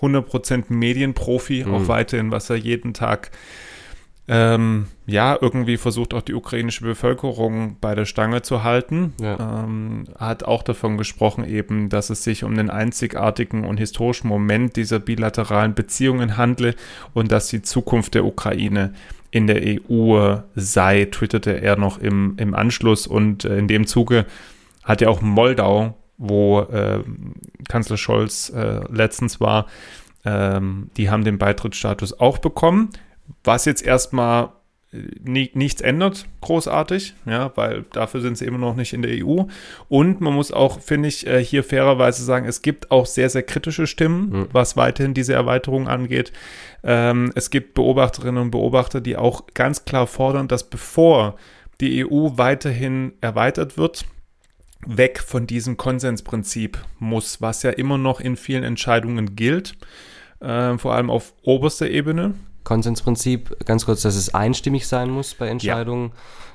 100% 0.00 0.64
Medienprofi, 0.68 1.64
mhm. 1.64 1.74
auch 1.74 1.88
weiterhin, 1.88 2.30
was 2.30 2.50
er 2.50 2.56
jeden 2.56 2.94
Tag 2.94 3.30
ähm, 4.28 4.88
ja, 5.06 5.38
irgendwie 5.40 5.76
versucht 5.76 6.12
auch 6.12 6.22
die 6.22 6.34
ukrainische 6.34 6.84
Bevölkerung 6.84 7.76
bei 7.80 7.94
der 7.94 8.06
Stange 8.06 8.42
zu 8.42 8.64
halten. 8.64 9.12
Ja. 9.20 9.62
Ähm, 9.64 10.04
hat 10.18 10.42
auch 10.42 10.64
davon 10.64 10.98
gesprochen 10.98 11.44
eben, 11.44 11.88
dass 11.88 12.10
es 12.10 12.24
sich 12.24 12.42
um 12.42 12.56
den 12.56 12.68
einzigartigen 12.68 13.64
und 13.64 13.76
historischen 13.76 14.26
Moment 14.26 14.74
dieser 14.74 14.98
bilateralen 14.98 15.74
Beziehungen 15.74 16.36
handle 16.36 16.74
und 17.14 17.30
dass 17.30 17.48
die 17.48 17.62
Zukunft 17.62 18.14
der 18.14 18.24
Ukraine 18.24 18.94
in 19.30 19.46
der 19.46 19.62
EU 19.62 20.38
sei, 20.56 21.04
twitterte 21.04 21.60
er 21.60 21.76
noch 21.76 21.98
im, 21.98 22.34
im 22.36 22.54
Anschluss 22.54 23.06
und 23.06 23.44
äh, 23.44 23.58
in 23.58 23.68
dem 23.68 23.86
Zuge 23.86 24.26
hat 24.82 25.00
ja 25.00 25.08
auch 25.08 25.20
Moldau 25.20 25.94
wo 26.18 26.60
äh, 26.60 27.02
Kanzler 27.68 27.96
Scholz 27.96 28.50
äh, 28.50 28.80
letztens 28.90 29.40
war, 29.40 29.66
ähm, 30.24 30.90
die 30.96 31.10
haben 31.10 31.24
den 31.24 31.38
Beitrittsstatus 31.38 32.18
auch 32.18 32.38
bekommen, 32.38 32.90
was 33.44 33.64
jetzt 33.64 33.84
erstmal 33.84 34.50
äh, 34.92 34.98
nichts 35.22 35.80
ändert, 35.80 36.26
großartig, 36.40 37.14
ja, 37.26 37.52
weil 37.54 37.84
dafür 37.92 38.20
sind 38.20 38.36
sie 38.36 38.44
immer 38.44 38.58
noch 38.58 38.74
nicht 38.74 38.92
in 38.92 39.02
der 39.02 39.24
EU. 39.24 39.44
Und 39.88 40.20
man 40.20 40.34
muss 40.34 40.52
auch, 40.52 40.80
finde 40.80 41.08
ich, 41.08 41.26
äh, 41.26 41.42
hier 41.44 41.62
fairerweise 41.62 42.24
sagen, 42.24 42.46
es 42.46 42.62
gibt 42.62 42.90
auch 42.90 43.06
sehr, 43.06 43.30
sehr 43.30 43.42
kritische 43.42 43.86
Stimmen, 43.86 44.30
mhm. 44.30 44.48
was 44.52 44.76
weiterhin 44.76 45.14
diese 45.14 45.34
Erweiterung 45.34 45.86
angeht. 45.86 46.32
Ähm, 46.82 47.30
es 47.34 47.50
gibt 47.50 47.74
Beobachterinnen 47.74 48.42
und 48.42 48.50
Beobachter, 48.50 49.00
die 49.00 49.16
auch 49.16 49.46
ganz 49.54 49.84
klar 49.84 50.06
fordern, 50.06 50.48
dass 50.48 50.64
bevor 50.64 51.36
die 51.80 52.04
EU 52.04 52.30
weiterhin 52.36 53.12
erweitert 53.20 53.76
wird, 53.76 54.06
weg 54.84 55.18
von 55.20 55.46
diesem 55.46 55.76
Konsensprinzip 55.76 56.78
muss, 56.98 57.40
was 57.40 57.62
ja 57.62 57.70
immer 57.70 57.98
noch 57.98 58.20
in 58.20 58.36
vielen 58.36 58.64
Entscheidungen 58.64 59.36
gilt, 59.36 59.74
äh, 60.40 60.78
vor 60.78 60.94
allem 60.94 61.10
auf 61.10 61.32
oberster 61.42 61.88
Ebene. 61.88 62.34
Konsensprinzip, 62.64 63.64
ganz 63.64 63.86
kurz, 63.86 64.02
dass 64.02 64.16
es 64.16 64.34
einstimmig 64.34 64.88
sein 64.88 65.08
muss 65.08 65.34
bei 65.34 65.48
Entscheidungen. 65.48 66.10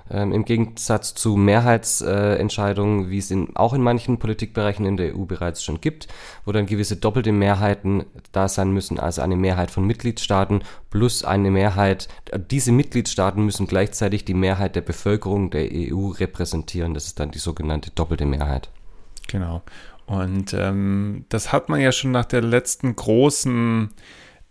Ja. 0.09 0.23
Ähm, 0.23 0.33
Im 0.33 0.43
Gegensatz 0.43 1.13
zu 1.13 1.37
Mehrheitsentscheidungen, 1.37 3.05
äh, 3.05 3.09
wie 3.09 3.17
es 3.17 3.31
in, 3.31 3.55
auch 3.55 3.73
in 3.73 3.81
manchen 3.81 4.19
Politikbereichen 4.19 4.85
in 4.85 4.97
der 4.97 5.15
EU 5.15 5.23
bereits 5.23 5.63
schon 5.63 5.79
gibt, 5.79 6.09
wo 6.43 6.51
dann 6.51 6.65
gewisse 6.65 6.97
doppelte 6.97 7.31
Mehrheiten 7.31 8.03
da 8.33 8.49
sein 8.49 8.71
müssen, 8.71 8.99
also 8.99 9.21
eine 9.21 9.37
Mehrheit 9.37 9.71
von 9.71 9.87
Mitgliedstaaten 9.87 10.63
plus 10.89 11.23
eine 11.23 11.49
Mehrheit, 11.49 12.09
diese 12.49 12.73
Mitgliedstaaten 12.73 13.45
müssen 13.45 13.67
gleichzeitig 13.67 14.25
die 14.25 14.33
Mehrheit 14.33 14.75
der 14.75 14.81
Bevölkerung 14.81 15.49
der 15.49 15.69
EU 15.71 16.09
repräsentieren. 16.09 16.93
Das 16.93 17.05
ist 17.05 17.19
dann 17.21 17.31
die 17.31 17.39
sogenannte 17.39 17.91
doppelte 17.91 18.25
Mehrheit. 18.25 18.69
Genau. 19.29 19.61
Und 20.11 20.53
ähm, 20.53 21.23
das 21.29 21.53
hat 21.53 21.69
man 21.69 21.79
ja 21.79 21.93
schon 21.93 22.11
nach 22.11 22.25
der 22.25 22.41
letzten 22.41 22.93
großen 22.93 23.91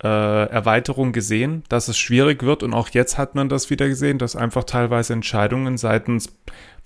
äh, 0.03 0.07
Erweiterung 0.07 1.13
gesehen, 1.13 1.65
dass 1.69 1.89
es 1.89 1.99
schwierig 1.99 2.43
wird. 2.43 2.63
Und 2.63 2.73
auch 2.73 2.89
jetzt 2.89 3.19
hat 3.19 3.35
man 3.35 3.51
das 3.51 3.69
wieder 3.69 3.87
gesehen, 3.87 4.17
dass 4.17 4.37
einfach 4.37 4.65
teilweise 4.65 5.13
Entscheidungen 5.13 5.77
seitens 5.77 6.33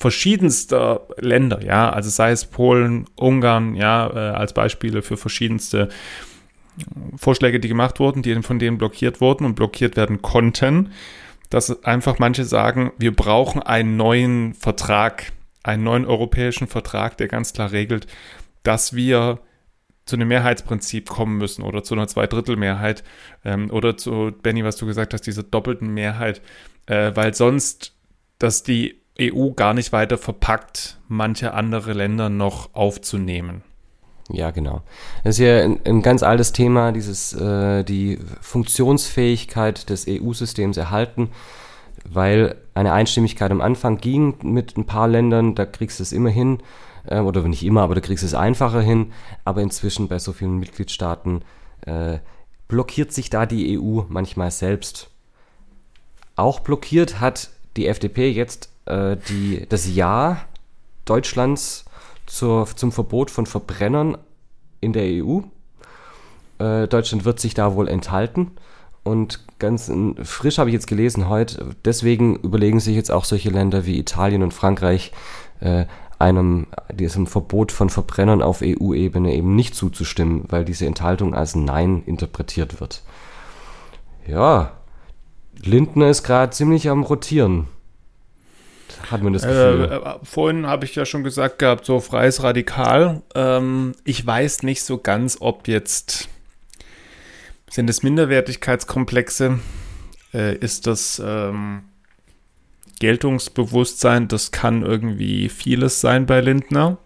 verschiedenster 0.01 1.07
Länder, 1.19 1.65
ja, 1.65 1.89
also 1.89 2.11
sei 2.11 2.33
es 2.33 2.47
Polen, 2.47 3.05
Ungarn, 3.15 3.77
ja, 3.77 4.11
äh, 4.13 4.35
als 4.35 4.53
Beispiele 4.53 5.03
für 5.03 5.17
verschiedenste 5.17 5.89
Vorschläge, 7.17 7.61
die 7.61 7.69
gemacht 7.69 8.01
wurden, 8.01 8.23
die 8.23 8.43
von 8.43 8.59
denen 8.59 8.77
blockiert 8.77 9.21
wurden 9.21 9.45
und 9.45 9.55
blockiert 9.55 9.97
werden 9.97 10.21
konnten, 10.21 10.91
dass 11.49 11.85
einfach 11.85 12.19
manche 12.19 12.45
sagen, 12.45 12.91
wir 12.99 13.15
brauchen 13.15 13.63
einen 13.63 13.97
neuen 13.97 14.55
Vertrag, 14.55 15.31
einen 15.63 15.85
neuen 15.85 16.07
europäischen 16.07 16.67
Vertrag, 16.67 17.17
der 17.19 17.29
ganz 17.29 17.53
klar 17.53 17.71
regelt, 17.71 18.09
dass 18.65 18.95
wir 18.95 19.39
zu 20.05 20.17
einem 20.17 20.29
Mehrheitsprinzip 20.29 21.09
kommen 21.09 21.39
müssen 21.39 21.63
oder 21.63 21.83
zu 21.83 21.95
einer 21.95 22.09
Zweidrittelmehrheit 22.09 23.05
ähm, 23.45 23.71
oder 23.71 23.97
zu, 23.97 24.33
Benny, 24.43 24.65
was 24.65 24.77
du 24.77 24.87
gesagt 24.87 25.15
hast, 25.15 25.23
dieser 25.23 25.45
doppelten 25.45 25.89
Mehrheit, 25.89 26.43
äh, 26.87 27.13
weil 27.15 27.33
sonst 27.33 27.95
dass 28.39 28.63
die 28.63 29.01
EU 29.21 29.51
gar 29.51 29.75
nicht 29.75 29.93
weiter 29.93 30.19
verpackt, 30.19 30.99
manche 31.09 31.55
andere 31.55 31.93
Länder 31.93 32.29
noch 32.29 32.75
aufzunehmen. 32.75 33.63
Ja, 34.29 34.51
genau. 34.51 34.83
Das 35.23 35.37
ist 35.37 35.45
ja 35.45 35.63
ein, 35.63 35.81
ein 35.85 36.03
ganz 36.03 36.23
altes 36.23 36.53
Thema, 36.53 36.93
dieses 36.93 37.33
äh, 37.35 37.85
die 37.85 38.19
Funktionsfähigkeit 38.41 39.89
des 39.89 40.07
EU-Systems 40.09 40.77
erhalten, 40.77 41.31
weil 42.09 42.57
eine 42.75 42.93
Einstimmigkeit 42.93 43.51
am 43.51 43.61
Anfang 43.61 43.99
ging 43.99 44.35
mit 44.43 44.77
ein 44.77 44.87
paar 44.87 45.09
Ländern, 45.09 45.55
da 45.55 45.67
kriegst 45.67 46.01
du 46.01 46.03
es 46.03 46.13
immer 46.13 46.31
hin 46.31 46.59
äh, 47.07 47.21
oder 47.21 47.43
nicht 47.43 47.65
immer, 47.65 47.83
aber 47.83 47.95
du 47.95 48.01
kriegst 48.01 48.25
es 48.25 48.35
einfacher 48.35 48.81
hin. 48.81 49.13
Aber 49.45 49.63
inzwischen 49.63 50.09
bei 50.09 50.19
so 50.19 50.33
vielen 50.33 50.59
Mitgliedstaaten 50.59 51.43
äh, 51.87 52.19
blockiert 52.69 53.13
sich 53.13 53.31
da 53.31 53.47
die 53.47 53.79
EU 53.79 54.03
manchmal 54.09 54.51
selbst. 54.51 55.11
Auch 56.37 56.61
blockiert 56.61 57.21
hat 57.21 57.51
die 57.77 57.87
FDP 57.87 58.31
jetzt 58.31 58.71
äh, 58.87 59.17
die, 59.29 59.67
das 59.69 59.93
Ja 59.95 60.45
Deutschlands 61.05 61.85
zur, 62.27 62.67
zum 62.75 62.93
Verbot 62.93 63.31
von 63.31 63.47
Verbrennern 63.47 64.19
in 64.81 64.93
der 64.93 65.25
EU. 65.25 65.41
Äh, 66.59 66.89
Deutschland 66.89 67.25
wird 67.25 67.41
sich 67.41 67.55
da 67.55 67.75
wohl 67.75 67.89
enthalten. 67.89 68.53
Und 69.03 69.45
ganz 69.59 69.93
frisch 70.23 70.57
habe 70.57 70.71
ich 70.71 70.75
jetzt 70.75 70.87
gelesen 70.87 71.29
heute, 71.29 71.77
deswegen 71.85 72.37
überlegen 72.37 72.81
sich 72.81 72.97
jetzt 72.97 73.11
auch 73.11 73.27
solche 73.27 73.51
Länder 73.51 73.85
wie 73.85 73.99
Italien 73.99 74.43
und 74.43 74.55
Frankreich, 74.55 75.13
äh, 75.61 75.85
einem 76.19 76.67
diesem 76.93 77.27
Verbot 77.27 77.73
von 77.73 77.91
Verbrennern 77.91 78.43
auf 78.43 78.63
EU-Ebene 78.63 79.35
eben 79.35 79.55
nicht 79.55 79.75
zuzustimmen, 79.75 80.45
weil 80.49 80.65
diese 80.65 80.87
Enthaltung 80.87 81.35
als 81.35 81.55
Nein 81.55 82.03
interpretiert 82.07 82.81
wird. 82.81 83.03
Ja, 84.27 84.73
Lindner 85.63 86.09
ist 86.09 86.23
gerade 86.23 86.53
ziemlich 86.53 86.89
am 86.89 87.03
Rotieren. 87.03 87.69
Hat 89.11 89.23
man 89.23 89.33
das 89.33 89.43
Gefühl. 89.43 89.89
Äh, 89.91 89.97
äh, 89.97 90.15
vorhin 90.23 90.67
habe 90.67 90.85
ich 90.85 90.95
ja 90.95 91.05
schon 91.05 91.25
gesagt 91.25 91.59
gehabt, 91.59 91.85
so 91.85 92.01
freies 92.01 92.43
Radikal. 92.43 93.23
Ähm, 93.35 93.93
ich 94.05 94.25
weiß 94.25 94.63
nicht 94.63 94.83
so 94.83 94.99
ganz, 94.99 95.39
ob 95.41 95.69
jetzt 95.69 96.29
sind 97.75 97.91
es 97.91 98.05
Minderwertigkeitskomplexe? 98.05 99.59
Äh, 100.33 100.57
ist 100.59 100.87
das 100.87 101.21
ähm, 101.25 101.83
Geltungsbewusstsein, 102.99 104.29
das 104.29 104.51
kann 104.51 104.83
irgendwie 104.83 105.49
vieles 105.49 106.01
sein 106.01 106.27
bei 106.27 106.41
Lindner. 106.41 106.99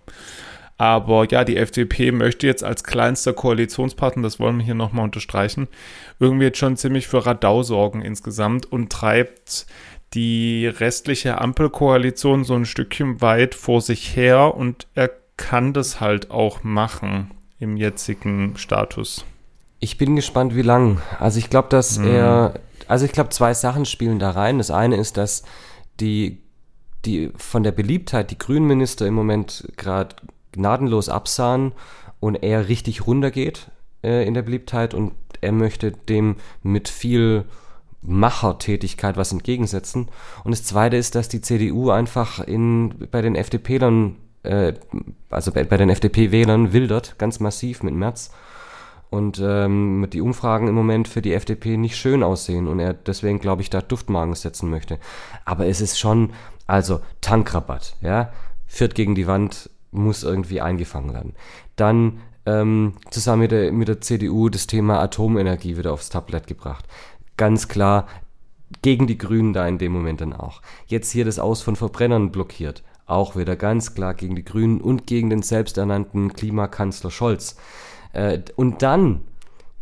Aber 0.76 1.28
ja, 1.28 1.44
die 1.44 1.56
FDP 1.56 2.12
möchte 2.12 2.46
jetzt 2.46 2.62
als 2.62 2.84
kleinster 2.84 3.32
Koalitionspartner, 3.32 4.22
das 4.22 4.38
wollen 4.38 4.58
wir 4.58 4.64
hier 4.64 4.76
nochmal 4.76 5.04
unterstreichen, 5.04 5.66
irgendwie 6.20 6.46
jetzt 6.46 6.58
schon 6.58 6.76
ziemlich 6.76 7.08
für 7.08 7.26
Radau 7.26 7.64
sorgen 7.64 8.00
insgesamt 8.00 8.64
und 8.66 8.90
treibt 8.90 9.66
die 10.14 10.68
restliche 10.68 11.40
Ampelkoalition 11.40 12.44
so 12.44 12.54
ein 12.54 12.64
Stückchen 12.64 13.20
weit 13.20 13.56
vor 13.56 13.80
sich 13.80 14.16
her 14.16 14.54
und 14.54 14.86
er 14.94 15.10
kann 15.36 15.72
das 15.72 16.00
halt 16.00 16.30
auch 16.30 16.62
machen. 16.62 17.32
im 17.60 17.76
jetzigen 17.76 18.56
Status? 18.56 19.24
Ich 19.80 19.98
bin 19.98 20.14
gespannt, 20.14 20.54
wie 20.54 20.62
lang. 20.62 21.00
Also 21.18 21.40
ich 21.40 21.50
glaube, 21.50 21.68
dass 21.70 21.98
mhm. 21.98 22.06
er, 22.06 22.54
also 22.86 23.04
ich 23.04 23.10
glaube, 23.10 23.30
zwei 23.30 23.52
Sachen 23.52 23.84
spielen 23.84 24.20
da 24.20 24.30
rein. 24.30 24.58
Das 24.58 24.70
eine 24.70 24.96
ist, 24.96 25.16
dass 25.16 25.42
die, 26.00 26.38
die 27.04 27.30
von 27.36 27.62
der 27.62 27.72
Beliebtheit 27.72 28.30
die 28.30 28.38
Grünenminister 28.38 29.06
im 29.06 29.14
Moment 29.14 29.68
gerade 29.76 30.16
gnadenlos 30.52 31.08
absahen 31.08 31.72
und 32.20 32.36
er 32.36 32.68
richtig 32.68 33.06
runtergeht 33.06 33.70
äh, 34.02 34.26
in 34.26 34.34
der 34.34 34.42
Beliebtheit 34.42 34.94
und 34.94 35.12
er 35.40 35.52
möchte 35.52 35.92
dem 35.92 36.36
mit 36.62 36.88
viel 36.88 37.44
Machertätigkeit 38.02 39.16
was 39.16 39.32
entgegensetzen. 39.32 40.08
Und 40.44 40.50
das 40.50 40.64
Zweite 40.64 40.96
ist, 40.96 41.14
dass 41.14 41.28
die 41.28 41.40
CDU 41.40 41.90
einfach 41.90 42.40
in, 42.40 42.94
bei 43.10 43.22
den 43.22 43.34
FDP-Lern, 43.34 44.16
äh, 44.44 44.74
also 45.30 45.52
bei, 45.52 45.64
bei 45.64 45.76
den 45.76 45.90
FDP-Wählern 45.90 46.72
wildert, 46.72 47.18
ganz 47.18 47.40
massiv 47.40 47.82
mit 47.82 47.94
März. 47.94 48.30
Und 49.10 49.40
ähm, 49.42 50.06
die 50.12 50.20
Umfragen 50.20 50.68
im 50.68 50.74
Moment 50.74 51.08
für 51.08 51.22
die 51.22 51.32
FDP 51.32 51.76
nicht 51.76 51.96
schön 51.96 52.22
aussehen 52.22 52.68
und 52.68 52.78
er 52.78 52.92
deswegen, 52.92 53.38
glaube 53.38 53.62
ich, 53.62 53.70
da 53.70 53.80
Duftmagen 53.80 54.34
setzen 54.34 54.68
möchte. 54.68 54.98
Aber 55.46 55.66
es 55.66 55.80
ist 55.80 55.98
schon, 55.98 56.34
also 56.66 57.00
Tankrabatt, 57.22 57.96
ja, 58.02 58.32
führt 58.66 58.94
gegen 58.94 59.14
die 59.14 59.26
Wand, 59.26 59.70
muss 59.92 60.24
irgendwie 60.24 60.60
eingefangen 60.60 61.14
werden. 61.14 61.34
Dann 61.76 62.20
ähm, 62.44 62.94
zusammen 63.10 63.42
mit 63.42 63.52
der, 63.52 63.72
mit 63.72 63.88
der 63.88 64.02
CDU 64.02 64.50
das 64.50 64.66
Thema 64.66 65.00
Atomenergie 65.00 65.78
wieder 65.78 65.92
aufs 65.94 66.10
Tablett 66.10 66.46
gebracht 66.46 66.84
ganz 67.38 67.68
klar 67.68 68.06
gegen 68.82 69.06
die 69.06 69.16
Grünen 69.16 69.54
da 69.54 69.66
in 69.66 69.78
dem 69.78 69.92
Moment 69.92 70.20
dann 70.20 70.34
auch. 70.34 70.60
Jetzt 70.86 71.10
hier 71.10 71.24
das 71.24 71.38
Aus 71.38 71.62
von 71.62 71.76
Verbrennern 71.76 72.30
blockiert, 72.30 72.82
auch 73.06 73.34
wieder 73.34 73.56
ganz 73.56 73.94
klar 73.94 74.12
gegen 74.12 74.36
die 74.36 74.44
Grünen 74.44 74.82
und 74.82 75.06
gegen 75.06 75.30
den 75.30 75.40
selbsternannten 75.40 76.34
Klimakanzler 76.34 77.10
Scholz. 77.10 77.56
Äh, 78.12 78.40
und 78.56 78.82
dann, 78.82 79.20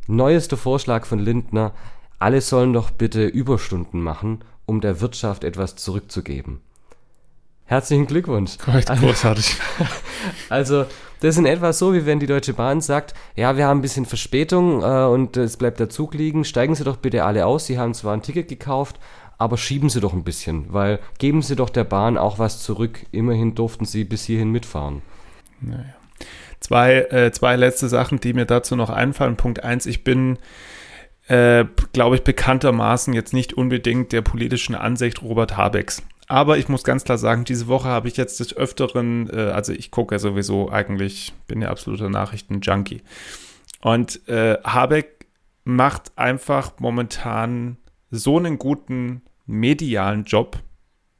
neuester 0.06 0.56
Vorschlag 0.56 1.06
von 1.06 1.18
Lindner, 1.18 1.72
alle 2.18 2.40
sollen 2.40 2.72
doch 2.72 2.90
bitte 2.90 3.26
Überstunden 3.26 4.00
machen, 4.00 4.40
um 4.64 4.80
der 4.80 5.00
Wirtschaft 5.00 5.44
etwas 5.44 5.76
zurückzugeben. 5.76 6.60
Herzlichen 7.64 8.06
Glückwunsch. 8.06 8.58
Großartig. 8.58 9.56
Also, 10.48 10.86
das 11.20 11.34
ist 11.34 11.38
in 11.38 11.46
etwa 11.46 11.72
so, 11.72 11.92
wie 11.92 12.06
wenn 12.06 12.20
die 12.20 12.26
Deutsche 12.26 12.52
Bahn 12.52 12.80
sagt, 12.80 13.14
ja, 13.36 13.56
wir 13.56 13.66
haben 13.66 13.78
ein 13.78 13.82
bisschen 13.82 14.06
Verspätung 14.06 14.82
äh, 14.82 15.04
und 15.04 15.36
es 15.36 15.56
bleibt 15.56 15.78
der 15.78 15.88
Zug 15.88 16.14
liegen, 16.14 16.44
steigen 16.44 16.74
Sie 16.74 16.84
doch 16.84 16.96
bitte 16.96 17.24
alle 17.24 17.46
aus, 17.46 17.66
Sie 17.66 17.78
haben 17.78 17.94
zwar 17.94 18.14
ein 18.14 18.22
Ticket 18.22 18.48
gekauft, 18.48 18.98
aber 19.38 19.56
schieben 19.56 19.88
Sie 19.88 20.00
doch 20.00 20.12
ein 20.12 20.24
bisschen, 20.24 20.72
weil 20.72 21.00
geben 21.18 21.42
Sie 21.42 21.56
doch 21.56 21.70
der 21.70 21.84
Bahn 21.84 22.16
auch 22.16 22.38
was 22.38 22.62
zurück. 22.62 23.04
Immerhin 23.12 23.54
durften 23.54 23.84
Sie 23.84 24.04
bis 24.04 24.24
hierhin 24.24 24.50
mitfahren. 24.50 25.02
Naja. 25.60 25.95
Zwei, 26.60 27.00
äh, 27.10 27.32
zwei 27.32 27.56
letzte 27.56 27.88
Sachen, 27.88 28.20
die 28.20 28.32
mir 28.32 28.46
dazu 28.46 28.76
noch 28.76 28.90
einfallen. 28.90 29.36
Punkt 29.36 29.62
eins, 29.62 29.86
ich 29.86 30.04
bin 30.04 30.38
äh, 31.28 31.64
glaube 31.92 32.16
ich, 32.16 32.22
bekanntermaßen 32.22 33.12
jetzt 33.12 33.32
nicht 33.32 33.54
unbedingt 33.54 34.12
der 34.12 34.22
politischen 34.22 34.74
Ansicht 34.74 35.22
Robert 35.22 35.56
Habecks. 35.56 36.02
Aber 36.28 36.58
ich 36.58 36.68
muss 36.68 36.84
ganz 36.84 37.04
klar 37.04 37.18
sagen, 37.18 37.44
diese 37.44 37.68
Woche 37.68 37.88
habe 37.88 38.08
ich 38.08 38.16
jetzt 38.16 38.40
des 38.40 38.56
Öfteren, 38.56 39.30
äh, 39.30 39.50
also 39.50 39.72
ich 39.72 39.90
gucke 39.90 40.14
ja 40.14 40.18
sowieso 40.18 40.70
eigentlich, 40.70 41.32
bin 41.46 41.62
ja 41.62 41.70
absoluter 41.70 42.10
Nachrichten-Junkie. 42.10 43.02
Und 43.80 44.28
äh, 44.28 44.58
Habeck 44.64 45.26
macht 45.64 46.16
einfach 46.16 46.72
momentan 46.78 47.76
so 48.10 48.38
einen 48.38 48.58
guten 48.58 49.22
medialen 49.46 50.24
Job, 50.24 50.58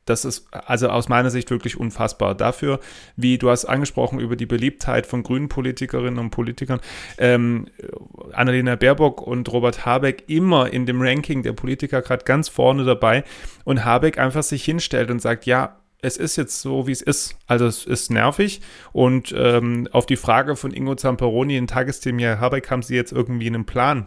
das 0.07 0.25
ist 0.25 0.49
also 0.53 0.89
aus 0.89 1.09
meiner 1.09 1.31
Sicht 1.31 1.51
wirklich 1.51 1.79
unfassbar. 1.79 2.35
Dafür, 2.35 2.81
wie 3.17 3.39
du 3.39 3.51
hast 3.51 3.67
angesprochen 3.67 4.21
über 4.21 4.37
die 4.37 4.47
Beliebtheit 4.47 5.07
von 5.07 5.23
grünen 5.23 5.49
Politikerinnen 5.49 6.19
und 6.19 6.31
Politikern, 6.31 6.81
ähm, 7.19 7.67
Annalena 8.33 8.77
Baerbock 8.77 9.21
und 9.21 9.53
Robert 9.53 9.85
Habeck 9.85 10.25
immer 10.29 10.73
in 10.73 10.87
dem 10.87 11.03
Ranking 11.03 11.43
der 11.43 11.53
Politiker 11.53 12.03
gerade 12.03 12.25
ganz 12.25 12.49
vorne 12.49 12.85
dabei 12.85 13.25
und 13.65 13.85
Habeck 13.85 14.19
einfach 14.19 14.45
sich 14.45 14.65
hinstellt 14.65 15.11
und 15.11 15.21
sagt, 15.21 15.45
ja, 15.45 15.77
es 16.03 16.17
ist 16.17 16.37
jetzt 16.37 16.61
so, 16.61 16.87
wie 16.87 16.93
es 16.93 17.03
ist. 17.03 17.37
Also 17.49 17.67
es 17.67 17.85
ist 17.85 18.11
nervig. 18.11 18.61
Und 18.93 19.35
ähm, 19.37 19.89
auf 19.91 20.07
die 20.07 20.17
Frage 20.17 20.55
von 20.55 20.73
Ingo 20.73 20.95
Zamperoni 20.95 21.57
in 21.57 21.67
Tagesthemen, 21.67 22.21
ja, 22.21 22.39
Habeck, 22.39 22.71
haben 22.71 22.83
Sie 22.83 22.95
jetzt 22.95 23.13
irgendwie 23.13 23.49
einen 23.49 23.67
Plan, 23.67 24.07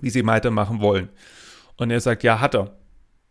wie 0.00 0.10
Sie 0.10 0.26
weitermachen 0.26 0.80
wollen? 0.80 1.08
Und 1.78 1.90
er 1.90 2.00
sagt, 2.00 2.22
ja, 2.22 2.40
hat 2.40 2.54
er. 2.54 2.76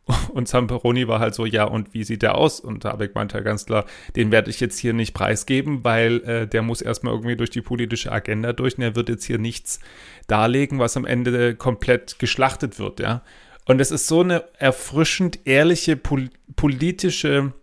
Und 0.33 0.47
Zamperoni 0.47 1.07
war 1.07 1.19
halt 1.19 1.33
so, 1.33 1.45
ja, 1.45 1.63
und 1.63 1.93
wie 1.93 2.03
sieht 2.03 2.21
der 2.21 2.35
aus? 2.35 2.59
Und 2.59 2.85
Habeck 2.85 3.15
meinte 3.15 3.41
ganz 3.43 3.65
klar, 3.65 3.85
den 4.15 4.31
werde 4.31 4.49
ich 4.49 4.59
jetzt 4.59 4.77
hier 4.77 4.93
nicht 4.93 5.13
preisgeben, 5.13 5.83
weil 5.83 6.21
äh, 6.21 6.47
der 6.47 6.61
muss 6.61 6.81
erstmal 6.81 7.13
irgendwie 7.13 7.35
durch 7.35 7.49
die 7.49 7.61
politische 7.61 8.11
Agenda 8.11 8.53
durch 8.53 8.77
und 8.77 8.83
er 8.83 8.95
wird 8.95 9.09
jetzt 9.09 9.25
hier 9.25 9.39
nichts 9.39 9.79
darlegen, 10.27 10.79
was 10.79 10.95
am 10.97 11.05
Ende 11.05 11.55
komplett 11.55 12.19
geschlachtet 12.19 12.77
wird, 12.79 12.99
ja. 12.99 13.21
Und 13.67 13.81
es 13.81 13.89
ist 13.89 14.05
so 14.05 14.21
eine 14.21 14.43
erfrischend 14.59 15.39
ehrliche 15.45 15.97
pol 15.97 16.29
politische 16.55 17.53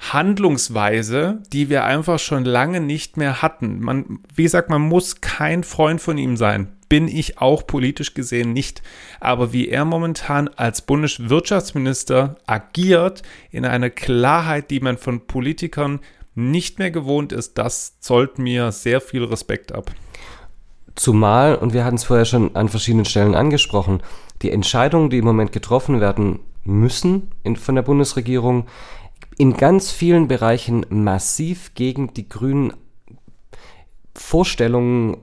Handlungsweise, 0.00 1.44
die 1.52 1.68
wir 1.70 1.84
einfach 1.84 2.18
schon 2.18 2.44
lange 2.44 2.80
nicht 2.80 3.16
mehr 3.16 3.40
hatten. 3.40 3.78
Man, 3.80 4.18
wie 4.34 4.42
gesagt, 4.42 4.68
man 4.68 4.82
muss 4.82 5.20
kein 5.20 5.62
Freund 5.62 6.00
von 6.00 6.18
ihm 6.18 6.36
sein 6.36 6.72
bin 6.92 7.08
ich 7.08 7.38
auch 7.38 7.66
politisch 7.66 8.12
gesehen 8.12 8.52
nicht. 8.52 8.82
Aber 9.18 9.54
wie 9.54 9.66
er 9.66 9.86
momentan 9.86 10.48
als 10.48 10.82
Bundeswirtschaftsminister 10.82 12.36
agiert, 12.44 13.22
in 13.50 13.64
einer 13.64 13.88
Klarheit, 13.88 14.70
die 14.70 14.80
man 14.80 14.98
von 14.98 15.26
Politikern 15.26 16.00
nicht 16.34 16.78
mehr 16.78 16.90
gewohnt 16.90 17.32
ist, 17.32 17.56
das 17.56 17.98
zollt 18.00 18.38
mir 18.38 18.72
sehr 18.72 19.00
viel 19.00 19.24
Respekt 19.24 19.72
ab. 19.72 19.90
Zumal, 20.94 21.54
und 21.54 21.72
wir 21.72 21.86
hatten 21.86 21.96
es 21.96 22.04
vorher 22.04 22.26
schon 22.26 22.54
an 22.56 22.68
verschiedenen 22.68 23.06
Stellen 23.06 23.34
angesprochen, 23.34 24.02
die 24.42 24.50
Entscheidungen, 24.50 25.08
die 25.08 25.16
im 25.16 25.24
Moment 25.24 25.52
getroffen 25.52 25.98
werden 25.98 26.40
müssen 26.62 27.30
in, 27.42 27.56
von 27.56 27.74
der 27.74 27.82
Bundesregierung, 27.84 28.66
in 29.38 29.54
ganz 29.54 29.90
vielen 29.90 30.28
Bereichen 30.28 30.84
massiv 30.90 31.72
gegen 31.72 32.12
die 32.12 32.28
Grünen 32.28 32.74
Vorstellungen 34.14 35.16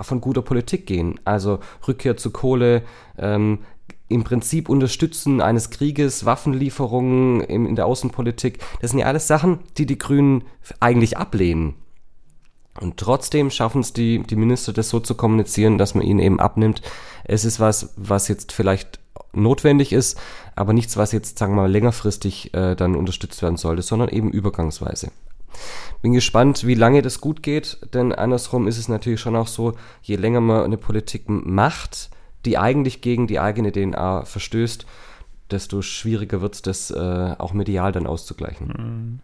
von 0.00 0.20
guter 0.20 0.42
Politik 0.42 0.86
gehen. 0.86 1.20
Also 1.24 1.60
Rückkehr 1.86 2.16
zu 2.16 2.30
Kohle, 2.30 2.82
ähm, 3.18 3.60
im 4.08 4.24
Prinzip 4.24 4.68
Unterstützen 4.68 5.40
eines 5.40 5.70
Krieges, 5.70 6.24
Waffenlieferungen 6.24 7.40
in, 7.40 7.66
in 7.66 7.76
der 7.76 7.86
Außenpolitik. 7.86 8.58
Das 8.80 8.90
sind 8.90 9.00
ja 9.00 9.06
alles 9.06 9.26
Sachen, 9.26 9.60
die 9.78 9.86
die 9.86 9.98
Grünen 9.98 10.44
eigentlich 10.80 11.16
ablehnen. 11.16 11.74
Und 12.80 12.96
trotzdem 12.96 13.50
schaffen 13.50 13.80
es 13.80 13.92
die, 13.92 14.22
die 14.22 14.36
Minister, 14.36 14.72
das 14.72 14.88
so 14.88 15.00
zu 15.00 15.14
kommunizieren, 15.14 15.78
dass 15.78 15.94
man 15.94 16.04
ihnen 16.04 16.20
eben 16.20 16.40
abnimmt. 16.40 16.80
Es 17.24 17.44
ist 17.44 17.60
was, 17.60 17.92
was 17.96 18.28
jetzt 18.28 18.52
vielleicht 18.52 18.98
notwendig 19.34 19.92
ist, 19.92 20.18
aber 20.56 20.72
nichts, 20.72 20.96
was 20.96 21.12
jetzt, 21.12 21.38
sagen 21.38 21.54
wir 21.54 21.62
mal, 21.62 21.70
längerfristig 21.70 22.54
äh, 22.54 22.74
dann 22.74 22.96
unterstützt 22.96 23.42
werden 23.42 23.56
sollte, 23.56 23.82
sondern 23.82 24.08
eben 24.08 24.30
übergangsweise. 24.30 25.10
Bin 26.02 26.12
gespannt, 26.12 26.66
wie 26.66 26.74
lange 26.74 27.00
das 27.00 27.20
gut 27.20 27.42
geht, 27.42 27.78
denn 27.94 28.12
andersrum 28.12 28.66
ist 28.66 28.78
es 28.78 28.88
natürlich 28.88 29.20
schon 29.20 29.36
auch 29.36 29.46
so, 29.46 29.74
je 30.02 30.16
länger 30.16 30.40
man 30.40 30.64
eine 30.64 30.76
Politik 30.76 31.28
macht, 31.28 32.10
die 32.44 32.58
eigentlich 32.58 33.00
gegen 33.00 33.28
die 33.28 33.38
eigene 33.38 33.70
DNA 33.70 34.24
verstößt, 34.24 34.84
desto 35.50 35.80
schwieriger 35.80 36.40
wird 36.40 36.54
es, 36.54 36.62
das 36.62 36.90
äh, 36.90 37.34
auch 37.38 37.52
medial 37.52 37.92
dann 37.92 38.06
auszugleichen. 38.08 38.66
Mhm. 38.66 39.20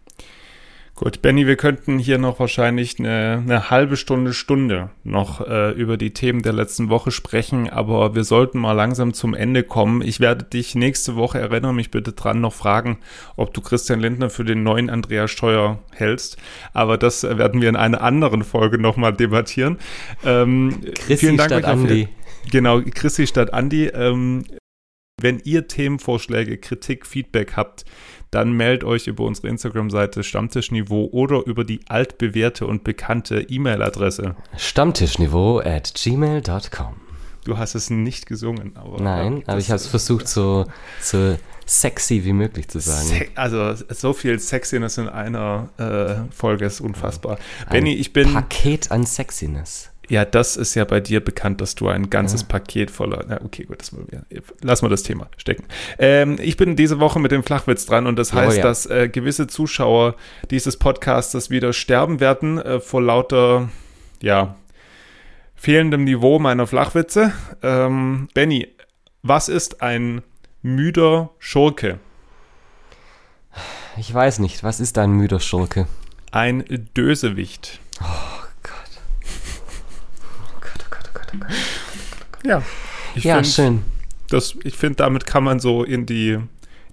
Gut, 0.99 1.21
Benny, 1.21 1.47
wir 1.47 1.55
könnten 1.55 1.97
hier 1.97 2.17
noch 2.17 2.41
wahrscheinlich 2.41 2.99
eine, 2.99 3.41
eine 3.41 3.69
halbe 3.69 3.95
Stunde, 3.95 4.33
Stunde 4.33 4.89
noch 5.05 5.39
äh, 5.47 5.71
über 5.71 5.95
die 5.95 6.11
Themen 6.11 6.41
der 6.41 6.51
letzten 6.51 6.89
Woche 6.89 7.11
sprechen, 7.11 7.69
aber 7.69 8.15
wir 8.15 8.25
sollten 8.25 8.59
mal 8.59 8.73
langsam 8.73 9.13
zum 9.13 9.33
Ende 9.33 9.63
kommen. 9.63 10.01
Ich 10.01 10.19
werde 10.19 10.43
dich 10.43 10.75
nächste 10.75 11.15
Woche, 11.15 11.39
erinnere 11.39 11.73
mich 11.73 11.89
bitte 11.89 12.11
dran, 12.11 12.41
noch 12.41 12.51
fragen, 12.51 12.97
ob 13.37 13.53
du 13.53 13.61
Christian 13.61 14.01
Lindner 14.01 14.29
für 14.29 14.43
den 14.43 14.61
neuen 14.63 14.89
Andreas 14.89 15.31
Steuer 15.31 15.79
hältst. 15.93 16.35
Aber 16.73 16.97
das 16.97 17.23
werden 17.23 17.61
wir 17.61 17.69
in 17.69 17.77
einer 17.77 18.01
anderen 18.01 18.43
Folge 18.43 18.77
nochmal 18.77 19.13
debattieren. 19.13 19.77
Ähm, 20.25 20.81
Chrissy 20.95 21.17
vielen 21.17 21.37
Dank 21.37 21.51
statt 21.51 21.63
Andi. 21.63 22.09
Genau, 22.51 22.81
Chrissy 22.81 23.25
statt 23.25 23.53
Andi. 23.53 23.85
Ähm, 23.85 24.43
wenn 25.21 25.39
ihr 25.43 25.67
Themenvorschläge, 25.67 26.57
Kritik, 26.57 27.05
Feedback 27.05 27.55
habt, 27.55 27.85
dann 28.31 28.51
meldet 28.51 28.83
euch 28.83 29.07
über 29.07 29.23
unsere 29.23 29.47
Instagram-Seite 29.47 30.23
Stammtischniveau 30.23 31.09
oder 31.11 31.45
über 31.45 31.63
die 31.63 31.79
altbewährte 31.87 32.67
und 32.67 32.83
bekannte 32.83 33.41
E-Mail-Adresse. 33.41 34.35
Stammtischniveau 34.57 35.59
at 35.59 35.93
gmail.com. 35.95 36.95
Du 37.45 37.57
hast 37.57 37.73
es 37.73 37.89
nicht 37.89 38.25
gesungen, 38.25 38.75
aber. 38.75 39.01
Nein, 39.01 39.43
aber 39.47 39.57
ich 39.57 39.69
habe 39.69 39.77
es 39.77 39.87
versucht, 39.87 40.27
so, 40.27 40.65
so 41.01 41.37
sexy 41.65 42.23
wie 42.25 42.33
möglich 42.33 42.67
zu 42.67 42.79
sagen. 42.79 43.07
Se 43.07 43.27
also, 43.35 43.73
so 43.89 44.13
viel 44.13 44.39
Sexiness 44.39 44.97
in 44.97 45.07
einer 45.07 45.69
äh, 45.77 46.31
Folge 46.33 46.65
ist 46.65 46.81
unfassbar. 46.81 47.39
Ein 47.65 47.71
Benny, 47.71 47.93
ich 47.93 48.13
bin. 48.13 48.33
Paket 48.33 48.91
an 48.91 49.05
Sexiness. 49.05 49.88
Ja, 50.09 50.25
das 50.25 50.57
ist 50.57 50.75
ja 50.75 50.85
bei 50.85 50.99
dir 50.99 51.23
bekannt, 51.23 51.61
dass 51.61 51.75
du 51.75 51.87
ein 51.87 52.09
ganzes 52.09 52.41
ja. 52.41 52.47
Paket 52.47 52.91
voller. 52.91 53.23
Na, 53.27 53.41
okay, 53.43 53.63
gut, 53.63 53.79
das 53.79 53.93
wollen 53.93 54.07
wir. 54.09 54.23
Lass 54.61 54.81
mal 54.81 54.89
das 54.89 55.03
Thema 55.03 55.29
stecken. 55.37 55.65
Ähm, 55.99 56.37
ich 56.41 56.57
bin 56.57 56.75
diese 56.75 56.99
Woche 56.99 57.19
mit 57.19 57.31
dem 57.31 57.43
Flachwitz 57.43 57.85
dran 57.85 58.07
und 58.07 58.17
das 58.17 58.33
heißt, 58.33 58.57
oh, 58.57 58.57
ja. 58.57 58.63
dass 58.63 58.85
äh, 58.87 59.07
gewisse 59.07 59.47
Zuschauer 59.47 60.15
dieses 60.49 60.77
Podcastes 60.77 61.49
wieder 61.49 61.73
sterben 61.73 62.19
werden 62.19 62.59
äh, 62.59 62.79
vor 62.79 63.01
lauter, 63.01 63.69
ja, 64.21 64.55
fehlendem 65.55 66.05
Niveau 66.05 66.39
meiner 66.39 66.65
Flachwitze. 66.65 67.31
Ähm, 67.61 68.29
Benny, 68.33 68.67
was 69.21 69.47
ist 69.47 69.81
ein 69.83 70.23
müder 70.61 71.29
Schurke? 71.37 71.99
Ich 73.97 74.13
weiß 74.13 74.39
nicht, 74.39 74.63
was 74.63 74.79
ist 74.79 74.97
ein 74.97 75.11
müder 75.11 75.39
Schurke? 75.39 75.87
Ein 76.31 76.63
Dösewicht. 76.95 77.79
Oh. 78.01 78.05
Oh 78.61 78.61
Gott, 78.63 79.01
oh 80.51 80.59
Gott, 80.59 80.71
oh 80.79 80.89
Gott, 80.89 81.03
oh 81.07 81.11
Gott. 81.13 81.18
Ja, 82.43 82.61
ich 83.15 83.23
Ja, 83.23 83.35
find, 83.35 83.47
schön. 83.47 83.83
Das, 84.29 84.55
ich 84.63 84.75
finde, 84.75 84.97
damit 84.97 85.25
kann 85.25 85.43
man 85.43 85.59
so 85.59 85.83
in 85.83 86.05
die 86.05 86.31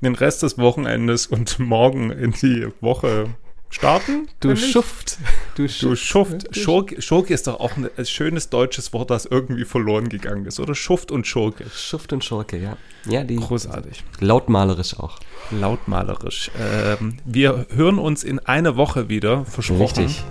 in 0.01 0.03
den 0.03 0.15
Rest 0.15 0.43
des 0.43 0.59
Wochenendes 0.59 1.27
und 1.27 1.59
morgen 1.59 2.11
in 2.11 2.33
die 2.33 2.69
Woche 2.81 3.31
starten. 3.71 4.29
Du. 4.41 4.55
Schuft. 4.55 5.19
Du 5.55 5.67
Du 5.67 5.97
Schuft. 5.97 6.55
Schurke, 6.57 7.01
Schurke 7.01 7.33
ist 7.35 7.47
doch 7.47 7.61
auch 7.61 7.77
ein, 7.77 7.89
ein 7.97 8.05
schönes 8.07 8.51
deutsches 8.51 8.93
Wort, 8.93 9.11
das 9.11 9.25
irgendwie 9.27 9.65
verloren 9.65 10.09
gegangen 10.09 10.45
ist, 10.47 10.61
oder? 10.61 10.75
Schuft 10.75 11.11
und 11.11 11.27
Schurke. 11.27 11.65
Schuft 11.75 12.13
und 12.13 12.25
Schurke, 12.25 12.59
ja. 12.59 12.77
Ja, 13.07 13.25
die 13.25 13.37
Großartig. 13.37 14.05
lautmalerisch 14.21 14.99
auch. 14.99 15.19
Lautmalerisch. 15.51 16.51
Ähm, 16.59 17.19
wir 17.25 17.67
hören 17.75 17.99
uns 17.99 18.23
in 18.23 18.39
einer 18.41 18.77
Woche 18.77 19.09
wieder, 19.09 19.45
versprochen. 19.47 20.05
Richtig. 20.05 20.25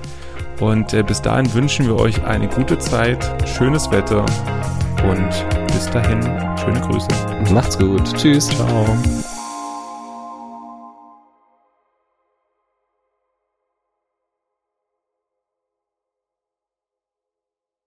Und 0.60 0.94
äh, 0.94 1.04
bis 1.04 1.22
dahin 1.22 1.54
wünschen 1.54 1.86
wir 1.86 1.96
euch 1.98 2.24
eine 2.26 2.48
gute 2.48 2.78
Zeit, 2.78 3.20
schönes 3.48 3.92
Wetter 3.92 4.26
und 5.08 5.30
bis 5.68 5.90
dahin 5.90 6.22
schöne 6.58 6.80
Grüße. 6.82 7.08
Macht's 7.54 7.78
gut. 7.78 8.04
Tschüss. 8.16 8.48
Ciao. 8.48 8.86